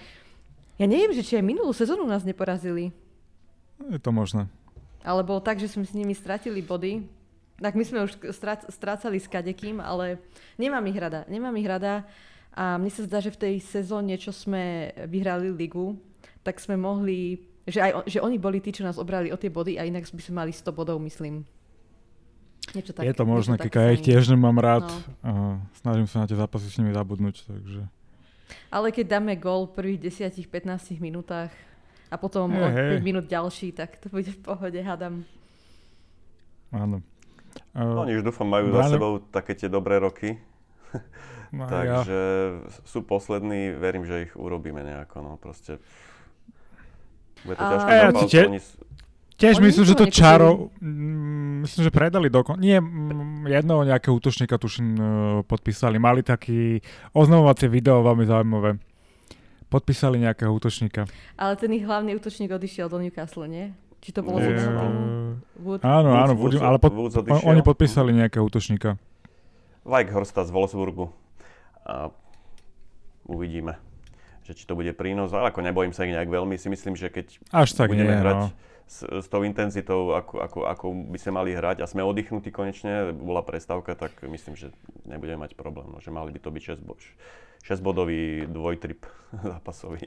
[0.80, 2.90] Ja neviem, že či aj minulú sezónu nás neporazili.
[3.78, 4.48] Je to možné.
[5.04, 7.04] Alebo tak, že sme s nimi stratili body.
[7.60, 8.18] Tak my sme už
[8.72, 10.18] strácali s kadekým, ale
[10.58, 11.22] nemám ich rada.
[11.30, 12.02] Nemám ich rada
[12.54, 15.94] a mne sa zdá, že v tej sezóne, čo sme vyhrali ligu,
[16.44, 19.80] tak sme mohli, že, aj, že oni boli tí, čo nás obrali o tie body
[19.80, 21.48] a inak by sme mali 100 bodov, myslím.
[22.72, 24.88] Niečo tak, je to možné, keď ja ich tiež nemám rád.
[24.88, 25.00] No.
[25.24, 25.30] A
[25.80, 27.82] snažím sa na tie zápasy s nimi zabudnúť, takže...
[28.68, 31.50] Ale keď dáme gol v prvých 10-15 minútach
[32.12, 33.00] a potom hey, o 5 hey.
[33.00, 35.24] minút ďalší, tak to bude v pohode, hádam.
[36.72, 37.00] Áno.
[37.74, 40.38] Uh, Oni už dúfam majú za sebou také tie dobré roky.
[41.54, 42.82] No, Takže ja.
[42.86, 45.22] sú poslední, verím, že ich urobíme nejako.
[45.22, 45.78] No, proste
[47.44, 48.58] bude to ťažké ja, tie, oni...
[49.34, 52.54] Tiež Oni myslím, že to čaro, mm, myslím, že predali dokon...
[52.54, 55.04] Nie, mm, jedného nejakého útočníka tuším uh,
[55.42, 55.98] podpísali.
[55.98, 56.78] Mali taký
[57.10, 58.78] oznamovacie video veľmi zaujímavé.
[59.66, 61.10] Podpísali nejakého útočníka.
[61.34, 63.74] Ale ten ich hlavný útočník odišiel do Newcastle, nie?
[64.06, 65.34] Či to bolo yeah.
[65.58, 65.82] Wood?
[65.82, 69.00] Áno, áno, Wood, ale pod, on, oni podpísali nejakého útočníka.
[69.82, 71.10] Horsta z Wolfsburgu.
[71.82, 72.12] A
[73.26, 73.80] uvidíme,
[74.44, 75.32] že či to bude prínos.
[75.32, 78.20] Ale ako nebojím sa ich nejak veľmi, si myslím, že keď Až tak budeme nie,
[78.20, 78.48] hrať no.
[78.84, 83.16] s, s tou intenzitou, ako, ako, ako by sme mali hrať a sme oddychnutí konečne,
[83.16, 84.68] bola prestávka, tak myslím, že
[85.08, 85.88] nebudeme mať problém.
[85.88, 89.08] No, že mali by to byť 6, 6 bodový dvojtrip
[89.50, 90.04] zápasový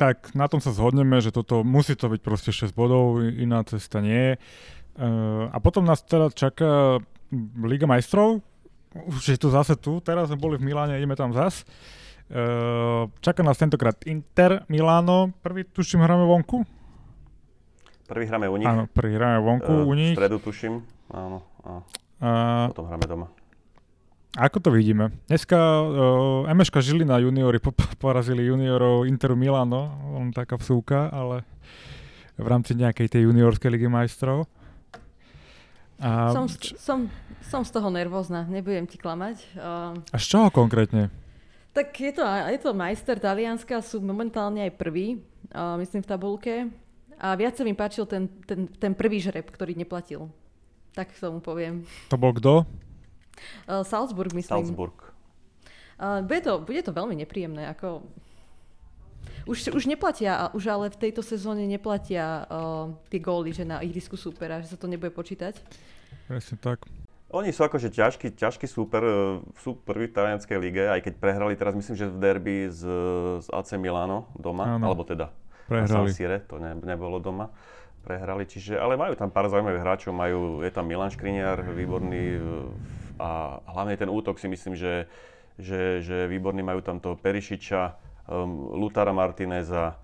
[0.00, 4.00] tak na tom sa zhodneme, že toto musí to byť proste 6 bodov, iná cesta
[4.00, 4.34] nie je.
[4.96, 7.04] Uh, a potom nás teda čaká
[7.60, 8.40] Liga majstrov,
[8.96, 11.68] už je tu zase tu, teraz sme boli v Miláne, ideme tam zas.
[11.68, 11.99] Uh,
[13.18, 16.62] čaká nás tentokrát Inter Miláno, prvý tuším hráme vonku?
[18.06, 18.66] Prvý hráme u nich.
[18.66, 20.14] Áno, prvý hráme vonku uh, u nich.
[20.14, 20.82] V stredu tuším,
[21.14, 21.46] áno.
[21.62, 21.70] A
[22.18, 23.26] uh, potom hráme doma.
[24.34, 25.10] Ako to vidíme?
[25.26, 31.46] Dneska uh, Emeška Žilina juniori po- porazili juniorov Interu Milano, on taká vsúka, ale
[32.38, 34.46] v rámci nejakej tej juniorskej ligy majstrov.
[36.02, 37.06] A som, č- som,
[37.46, 39.36] som z toho nervózna, nebudem ti klamať.
[39.54, 41.14] Uh, a z čoho konkrétne?
[41.70, 45.22] Tak je to, je to majster Talianska, sú momentálne aj prvý,
[45.54, 46.54] uh, myslím v tabulke.
[47.20, 50.32] A viac sa mi páčil ten, ten, ten prvý žreb, ktorý neplatil.
[50.96, 51.86] Tak tomu poviem.
[52.10, 52.66] To bol kto?
[53.68, 54.66] Uh, Salzburg, myslím.
[54.66, 55.14] Salzburg.
[56.00, 57.70] Uh, bude, to, bude to veľmi nepríjemné.
[57.70, 58.02] Ako...
[59.46, 64.16] Už, už neplatia, už ale v tejto sezóne neplatia uh, tie góly, že na ihrisku
[64.16, 65.60] supera, že sa to nebude počítať.
[66.26, 66.82] Presne tak.
[67.30, 69.02] Oni sú akože ťažký, ťažký super,
[69.62, 72.82] sú prvý v talianskej lige, aj keď prehrali teraz myslím, že v derby z,
[73.38, 74.90] z AC Milano doma, Áno.
[74.90, 75.30] alebo teda
[75.70, 76.10] prehrali.
[76.10, 77.54] San Sire, to ne, nebolo doma
[78.00, 82.40] prehrali, čiže, ale majú tam pár zaujímavých hráčov, majú, je tam Milan Škriniar, výborný
[83.20, 85.04] a hlavne ten útok si myslím, že,
[85.60, 87.82] že, že výborný majú tam toho Perišiča,
[88.32, 90.00] um, Lutara Martineza,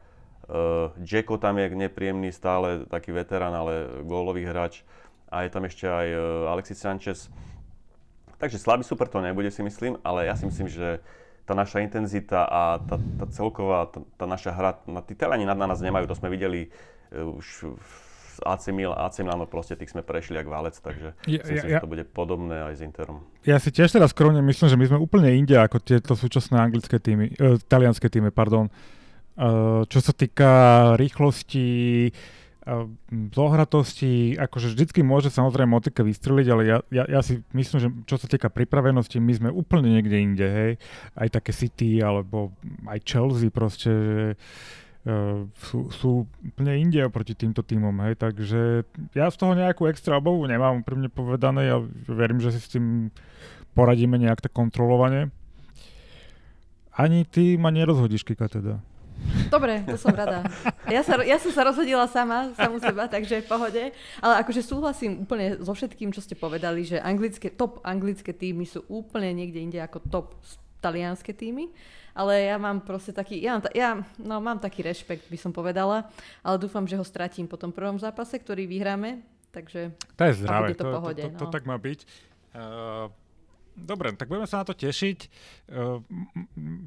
[0.46, 4.84] uh, Jacko tam je nepríjemný stále, taký veterán, ale gólový hráč
[5.30, 7.18] a je tam ešte aj uh, Alexis Sanchez.
[8.36, 11.00] Takže slabý super to nebude si myslím, ale ja si myslím, že
[11.46, 15.54] tá naša intenzita a tá, tá celková, tá, tá naša hra, na, tí Taliani na,
[15.54, 16.68] na nás nemajú, to sme videli
[17.14, 17.92] uh, už v
[18.44, 21.68] AC Milan, AC Milano proste tých sme prešli jak válec, takže ja, myslím, ja, že
[21.72, 23.24] ja, to bude podobné aj s Interom.
[23.48, 27.00] Ja si tiež teraz skromne myslím, že my sme úplne inde ako tieto súčasné anglické
[27.00, 28.68] týmy, uh, talianské týmy, pardon.
[29.36, 30.50] Uh, čo sa týka
[30.96, 32.08] rýchlosti
[33.30, 38.18] zohratosti, akože vždycky môže samozrejme Motika vystreliť, ale ja, ja, ja si myslím, že čo
[38.18, 40.72] sa týka pripravenosti, my sme úplne niekde inde, hej.
[41.14, 42.50] Aj také City, alebo
[42.90, 44.24] aj Chelsea proste, že
[45.06, 46.10] uh, sú, sú
[46.42, 48.18] úplne inde oproti týmto týmom, hej.
[48.18, 48.82] Takže
[49.14, 51.78] ja z toho nejakú extra obavu nemám, úprimne povedané, ja
[52.10, 53.14] verím, že si s tým
[53.78, 55.30] poradíme nejak tak kontrolovane.
[56.98, 58.82] Ani ty ma nerozhodíš, Kika, teda.
[59.46, 60.42] Dobre, to som rada.
[60.86, 63.82] Ja, sa, ja som sa rozhodila sama, samu seba, takže v pohode.
[64.22, 68.82] Ale akože súhlasím úplne so všetkým, čo ste povedali, že anglické, top anglické týmy sú
[68.90, 70.26] úplne niekde inde ako top
[70.82, 71.70] talianské týmy.
[72.16, 76.08] Ale ja mám proste taký, ja, mám, ja no, mám taký rešpekt, by som povedala,
[76.40, 79.20] ale dúfam, že ho stratím po tom prvom zápase, ktorý vyhráme.
[79.52, 81.40] Takže to je zdravé, to, to, pohode, to, to, to, no.
[81.44, 82.00] to tak má byť.
[82.56, 83.12] Uh,
[83.76, 85.18] Dobre, tak budeme sa na to tešiť.
[85.68, 86.00] Uh,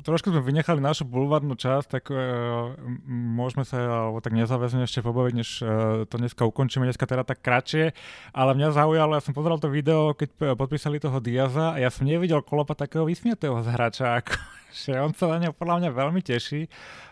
[0.02, 2.74] trošku sme vynechali našu bulvárnu časť, tak uh,
[3.06, 7.46] môžeme sa, alebo tak nezáväzne ešte pobaviť, než uh, to dneska ukončíme, dneska teda tak
[7.46, 7.94] kratšie.
[8.34, 12.10] Ale mňa zaujalo, ja som pozeral to video, keď podpísali toho Diaza a ja som
[12.10, 14.34] nevidel kolopa takého vysmiatého z hráča, ako,
[14.90, 16.66] že on sa na neho podľa mňa veľmi teší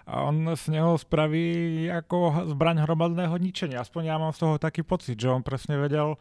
[0.09, 3.85] a on z neho spraví ako zbraň hromadného ničenia.
[3.85, 6.17] Aspoň ja mám z toho taký pocit, že on presne vedel,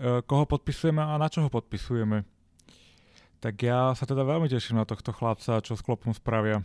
[0.00, 2.39] koho podpisujeme a na čo ho podpisujeme.
[3.40, 6.60] Tak ja sa teda veľmi teším na tohto chlapca, čo s klopom spravia.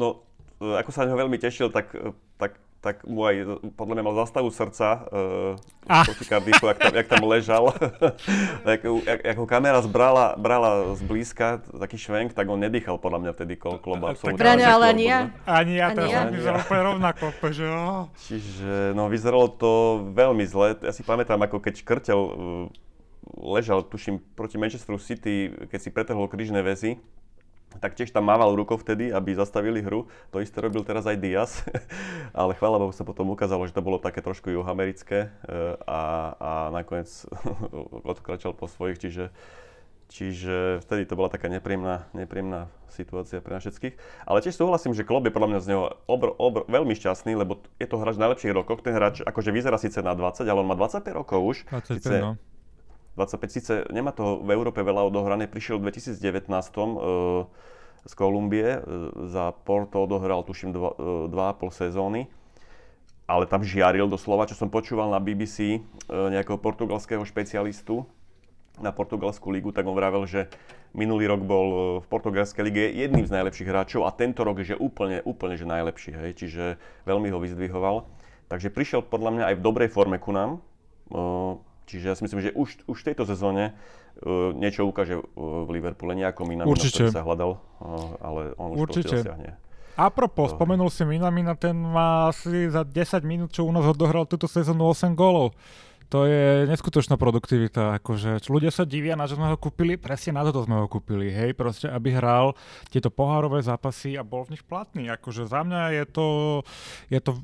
[0.00, 0.24] No,
[0.56, 4.16] e, ako sa ho veľmi tešil, tak, e, tak, tak mu aj podľa mňa mal
[4.24, 5.56] zastavu srdca uh,
[5.88, 6.04] ah.
[6.04, 7.64] proti Cardiffu, jak tam, jak tam ležal.
[8.68, 13.32] tak, jak, jak ho kamera zbrala, brala zblízka, taký švenk, tak on nedýchal podľa mňa
[13.40, 14.04] vtedy kol, klob.
[14.04, 15.20] Tak Braňo, ale ani ja.
[15.48, 17.24] Ani ja, to som vyzeral úplne rovnako.
[17.40, 17.66] Že...
[18.20, 19.72] Čiže, no, vyzeralo to
[20.12, 20.76] veľmi zle.
[20.84, 22.32] Ja si pamätám, ako keď škrtel uh,
[23.36, 26.98] ležal, tuším, proti Manchesteru City, keď si pretrhol krížne väzy,
[27.82, 30.06] tak tiež tam mával rukou vtedy, aby zastavili hru.
[30.30, 31.66] To isté robil teraz aj Diaz,
[32.36, 36.00] ale chvála Bohu sa potom ukázalo, že to bolo také trošku juhoamerické eh, a,
[36.38, 37.10] a nakoniec
[38.12, 39.24] odkračal po svojich, čiže
[40.04, 43.96] Čiže vtedy to bola taká nepríjemná, nepríjemná situácia pre nás všetkých.
[44.28, 47.64] Ale tiež súhlasím, že Klopp je podľa mňa z neho obr, obr, veľmi šťastný, lebo
[47.80, 48.84] je to hráč v najlepších rokoch.
[48.84, 51.56] Ten hráč akože vyzerá síce na 20, ale on má 25 rokov už.
[51.66, 52.36] 25, síce, no
[53.14, 53.46] 25.
[53.50, 57.46] Síce nemá to v Európe veľa odohrané, prišiel v 2019 uh,
[58.04, 62.26] z Kolumbie, uh, za Porto odohral tuším 2,5 uh, sezóny,
[63.30, 65.80] ale tam žiaril doslova, čo som počúval na BBC
[66.12, 68.04] nejakého portugalského špecialistu
[68.82, 70.50] na portugalskú ligu, tak on vravel, že
[70.94, 71.66] minulý rok bol
[72.02, 76.10] v portugalskej lige jedným z najlepších hráčov a tento rok je úplne, úplne že najlepší,
[76.10, 76.64] hej, čiže
[77.06, 78.06] veľmi ho vyzdvihoval.
[78.50, 80.58] Takže prišiel podľa mňa aj v dobrej forme ku nám.
[81.84, 83.76] Čiže ja si myslím, že už, už v tejto sezóne
[84.24, 85.24] uh, niečo ukáže uh,
[85.68, 87.08] v Liverpoole, nejako Určite.
[87.08, 89.20] ktorý sa hľadal, uh, ale on už Určite.
[89.20, 89.60] dosiahne.
[89.94, 93.86] A propos, uh, spomenul si Minamina, ten má asi za 10 minút, čo u nás
[93.86, 95.54] odohral túto sezónu 8 gólov
[96.14, 98.46] to je neskutočná produktivita, akože.
[98.46, 101.58] Ľudia sa divia na, že sme ho kúpili, presne na toto sme ho kúpili, hej,
[101.58, 102.54] proste, aby hral
[102.86, 106.26] tieto pohárové zápasy a bol v nich platný, akože za mňa je to,
[107.10, 107.34] je to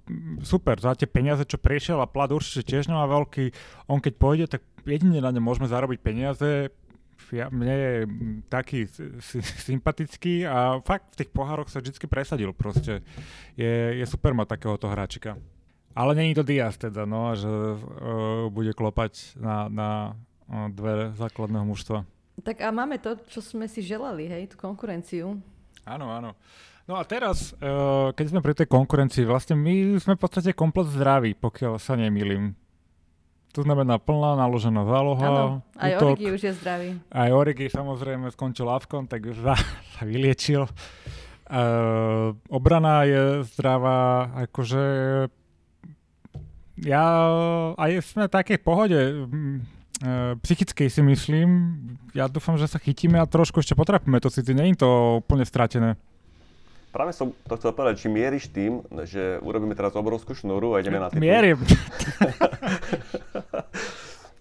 [0.47, 3.51] super, za tie peniaze, čo prišiel a plat určite tiež nemá veľký,
[3.91, 6.71] on keď pôjde, tak jedine na ne môžeme zarobiť peniaze,
[7.35, 7.95] ja, mne je
[8.47, 8.87] taký
[9.67, 13.03] sympatický a fakt v tých pohároch sa vždy presadil proste.
[13.59, 15.35] Je, je super mať takéhoto hráčika.
[15.91, 19.91] Ale není to Diaz teda, no, že uh, bude klopať na, na
[20.47, 22.07] uh, dvere základného mužstva.
[22.41, 25.37] Tak a máme to, čo sme si želali, hej, tú konkurenciu.
[25.85, 26.39] Áno, áno.
[26.87, 30.91] No a teraz, uh, keď sme pri tej konkurencii, vlastne my sme v podstate komplet
[30.91, 32.55] zdraví, pokiaľ sa nemýlim.
[33.59, 35.27] To znamená plná naložená záloha.
[35.27, 36.15] Áno, aj útok.
[36.15, 36.89] Origi už je zdravý.
[37.11, 39.59] Aj Origi samozrejme skončil avkom, tak už sa,
[39.99, 40.71] sa vyliečil.
[41.51, 44.83] Uh, obrana je zdravá, akože
[46.81, 47.05] ja
[47.77, 49.57] aj sme v takej pohode mm,
[50.01, 51.49] e, psychickej si myslím.
[52.17, 54.57] Ja dúfam, že sa chytíme a trošku ešte potrapíme to City.
[54.57, 56.01] Není to úplne stratené.
[56.91, 60.99] Práve som to chcel povedať, či mieríš tým, že urobíme teraz obrovskú šnúru a ideme
[60.99, 61.23] na titul.
[61.23, 61.59] Mierim.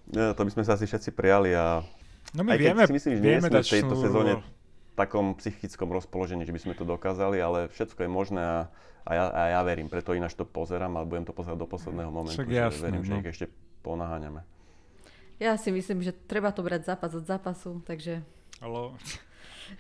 [0.10, 1.86] no, to by sme sa asi všetci prijali a
[2.34, 4.32] no my aj vieme, si myslím, že vieme nie sme v tejto sezóne
[5.00, 8.60] takom psychickom rozpoložení, že by sme to dokázali, ale všetko je možné a
[9.10, 12.14] a ja, a ja verím, preto ináč to pozerám, ale budem to pozerať do posledného
[12.14, 12.46] momentu.
[12.46, 13.08] Však jasné, verím, no.
[13.10, 13.46] že ich ešte
[13.82, 14.46] ponaháňame.
[15.42, 18.22] Ja si myslím, že treba to brať zápas od zápasu, takže...
[18.62, 18.94] Halo.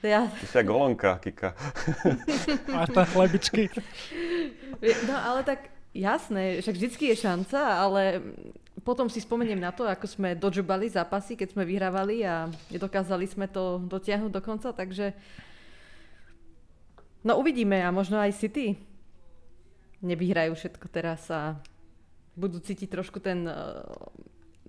[0.02, 0.30] Ja...
[0.34, 1.54] Ty si golonka, Kika.
[2.74, 3.70] Máš tam chlebičky.
[5.06, 8.24] No ale tak jasné, však vždycky je šanca, ale
[8.84, 13.48] potom si spomeniem na to, ako sme dodžubali zápasy, keď sme vyhrávali a nedokázali sme
[13.52, 15.14] to dotiahnuť do konca, takže
[17.24, 18.78] no uvidíme a možno aj City
[20.00, 21.60] nevyhrajú všetko teraz a
[22.40, 23.84] budú cítiť trošku ten uh,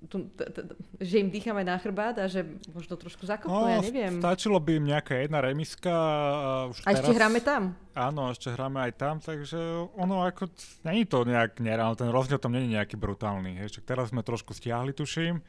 [0.09, 0.59] tu, t, t,
[1.03, 4.16] že im dýchame na chrbát a že možno trošku zakopnú, no, ja neviem.
[4.16, 5.92] Stačilo by im nejaká jedna remiska.
[5.92, 7.62] A, už a teraz, ešte hráme tam?
[7.92, 9.59] Áno, ešte hráme aj tam, takže
[9.98, 10.48] ono ako,
[10.88, 13.61] není to nejak nereálne, ten rozdiel tam není nejaký brutálny.
[13.61, 15.44] Ešte teraz sme trošku stiahli, tuším.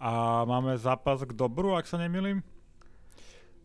[0.00, 2.40] A máme zápas k dobru, ak sa nemýlim.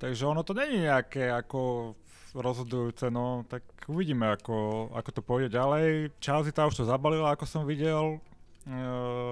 [0.02, 1.94] Takže ono to není nejaké ako
[2.32, 6.16] rozhodujúce, no tak uvidíme, ako, ako to pôjde ďalej.
[6.24, 8.24] Chelsea tá už to zabalila, ako som videl,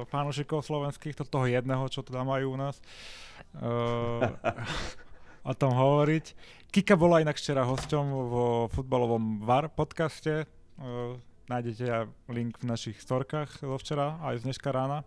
[0.10, 2.82] fanúšikov slovenských, to toho jedného, čo teda majú u nás,
[3.62, 4.26] uh,
[5.50, 6.34] o tom hovoriť.
[6.70, 10.46] Kika bola inak včera hosťom vo futbalovom VAR podcaste.
[10.78, 11.18] Uh,
[11.50, 15.02] nájdete link v našich storkách zo včera, aj z dneška rána.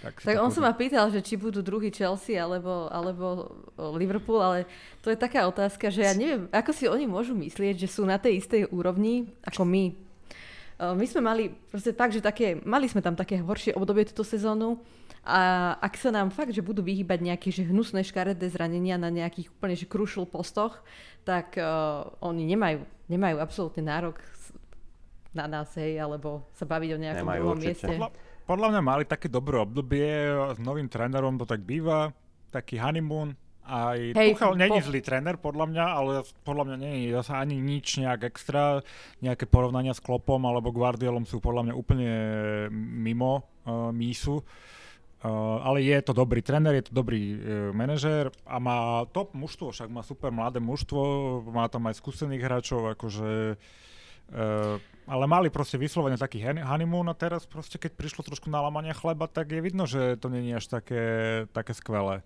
[0.00, 4.64] Tak, tak on sa ma pýtal, že či budú druhý Chelsea alebo, alebo Liverpool, ale
[5.04, 8.16] to je taká otázka, že ja neviem, ako si oni môžu myslieť, že sú na
[8.16, 9.92] tej istej úrovni ako my
[10.80, 14.80] my sme mali proste tak, že také, mali sme tam také horšie obdobie túto sezónu
[15.20, 19.52] a ak sa nám fakt, že budú vyhýbať nejaké že hnusné škaredé zranenia na nejakých
[19.52, 20.80] úplne že crucial postoch,
[21.28, 22.80] tak uh, oni nemajú,
[23.12, 24.16] nemajú absolútne nárok
[25.36, 27.68] na nás, hej, alebo sa baviť o nejakom nemajú druhom určite.
[27.68, 27.86] mieste.
[27.92, 28.08] Podľa,
[28.48, 30.08] podľa mňa mali také dobré obdobie,
[30.56, 32.10] s novým trénerom to tak býva,
[32.48, 34.86] taký honeymoon, aj Hej, Tuchel není po...
[34.86, 38.80] zlý tréner, podľa mňa, ale podľa mňa nie je zase ani nič nejak extra.
[39.22, 42.10] Nejaké porovnania s Klopom alebo Guardiolom sú podľa mňa úplne
[42.72, 44.42] mimo uh, mísu.
[45.20, 47.36] Uh, ale je to dobrý tréner, je to dobrý uh,
[47.76, 52.88] manažér a má top mužstvo, však má super mladé mužstvo, má tam aj skúsených hráčov,
[52.96, 53.60] akože
[54.32, 59.28] uh, ale mali proste vyslovene taký honeymoon a teraz proste keď prišlo trošku nalamania chleba,
[59.28, 62.24] tak je vidno, že to není až také, také skvelé.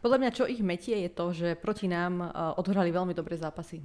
[0.00, 3.84] Podľa mňa, čo ich metie, je to, že proti nám uh, odhrali veľmi dobré zápasy.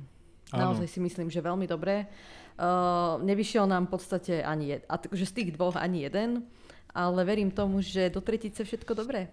[0.53, 0.71] Ano.
[0.71, 2.07] Naozaj si myslím, že veľmi dobré.
[2.55, 6.47] Uh, nevyšiel nám v podstate ani jeden, že z tých dvoch ani jeden,
[6.95, 9.27] ale verím tomu, že do tretice všetko dobré.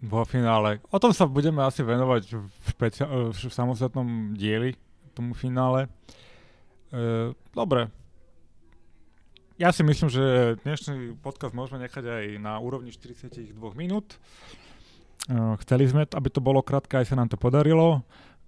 [0.00, 0.80] Vo finále.
[0.88, 4.76] O tom sa budeme asi venovať v, špeci- v samostatnom dieli,
[5.12, 5.88] tomu finále.
[6.88, 7.92] Uh, dobre.
[9.54, 14.18] Ja si myslím, že dnešný podcast môžeme nechať aj na úrovni 42 minút.
[15.24, 18.04] Eh, chceli sme, aby to bolo krátke, aj sa nám to podarilo.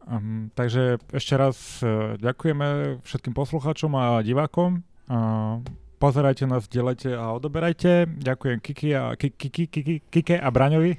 [0.06, 4.86] Um, takže ešte raz uh, ďakujeme všetkým poslucháčom a divákom.
[5.10, 5.58] Uh,
[5.98, 8.06] pozerajte nás, delajte a odoberajte.
[8.22, 10.94] Ďakujem Kiki a, Kiki, Kiki, Kike a Braňovi.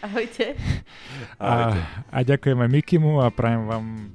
[0.00, 0.56] Ahojte.
[1.40, 1.72] A,
[2.12, 4.12] a ďakujem aj Mikimu a prajem vám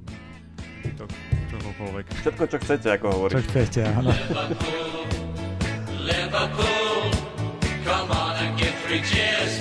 [0.98, 1.06] to,
[1.50, 2.06] čohokoľvek.
[2.22, 3.34] Všetko, čo chcete, ako hovoríš.
[3.34, 4.10] Čo chcete, áno.
[6.02, 7.14] Liverpool,
[7.86, 9.61] come on and give three cheers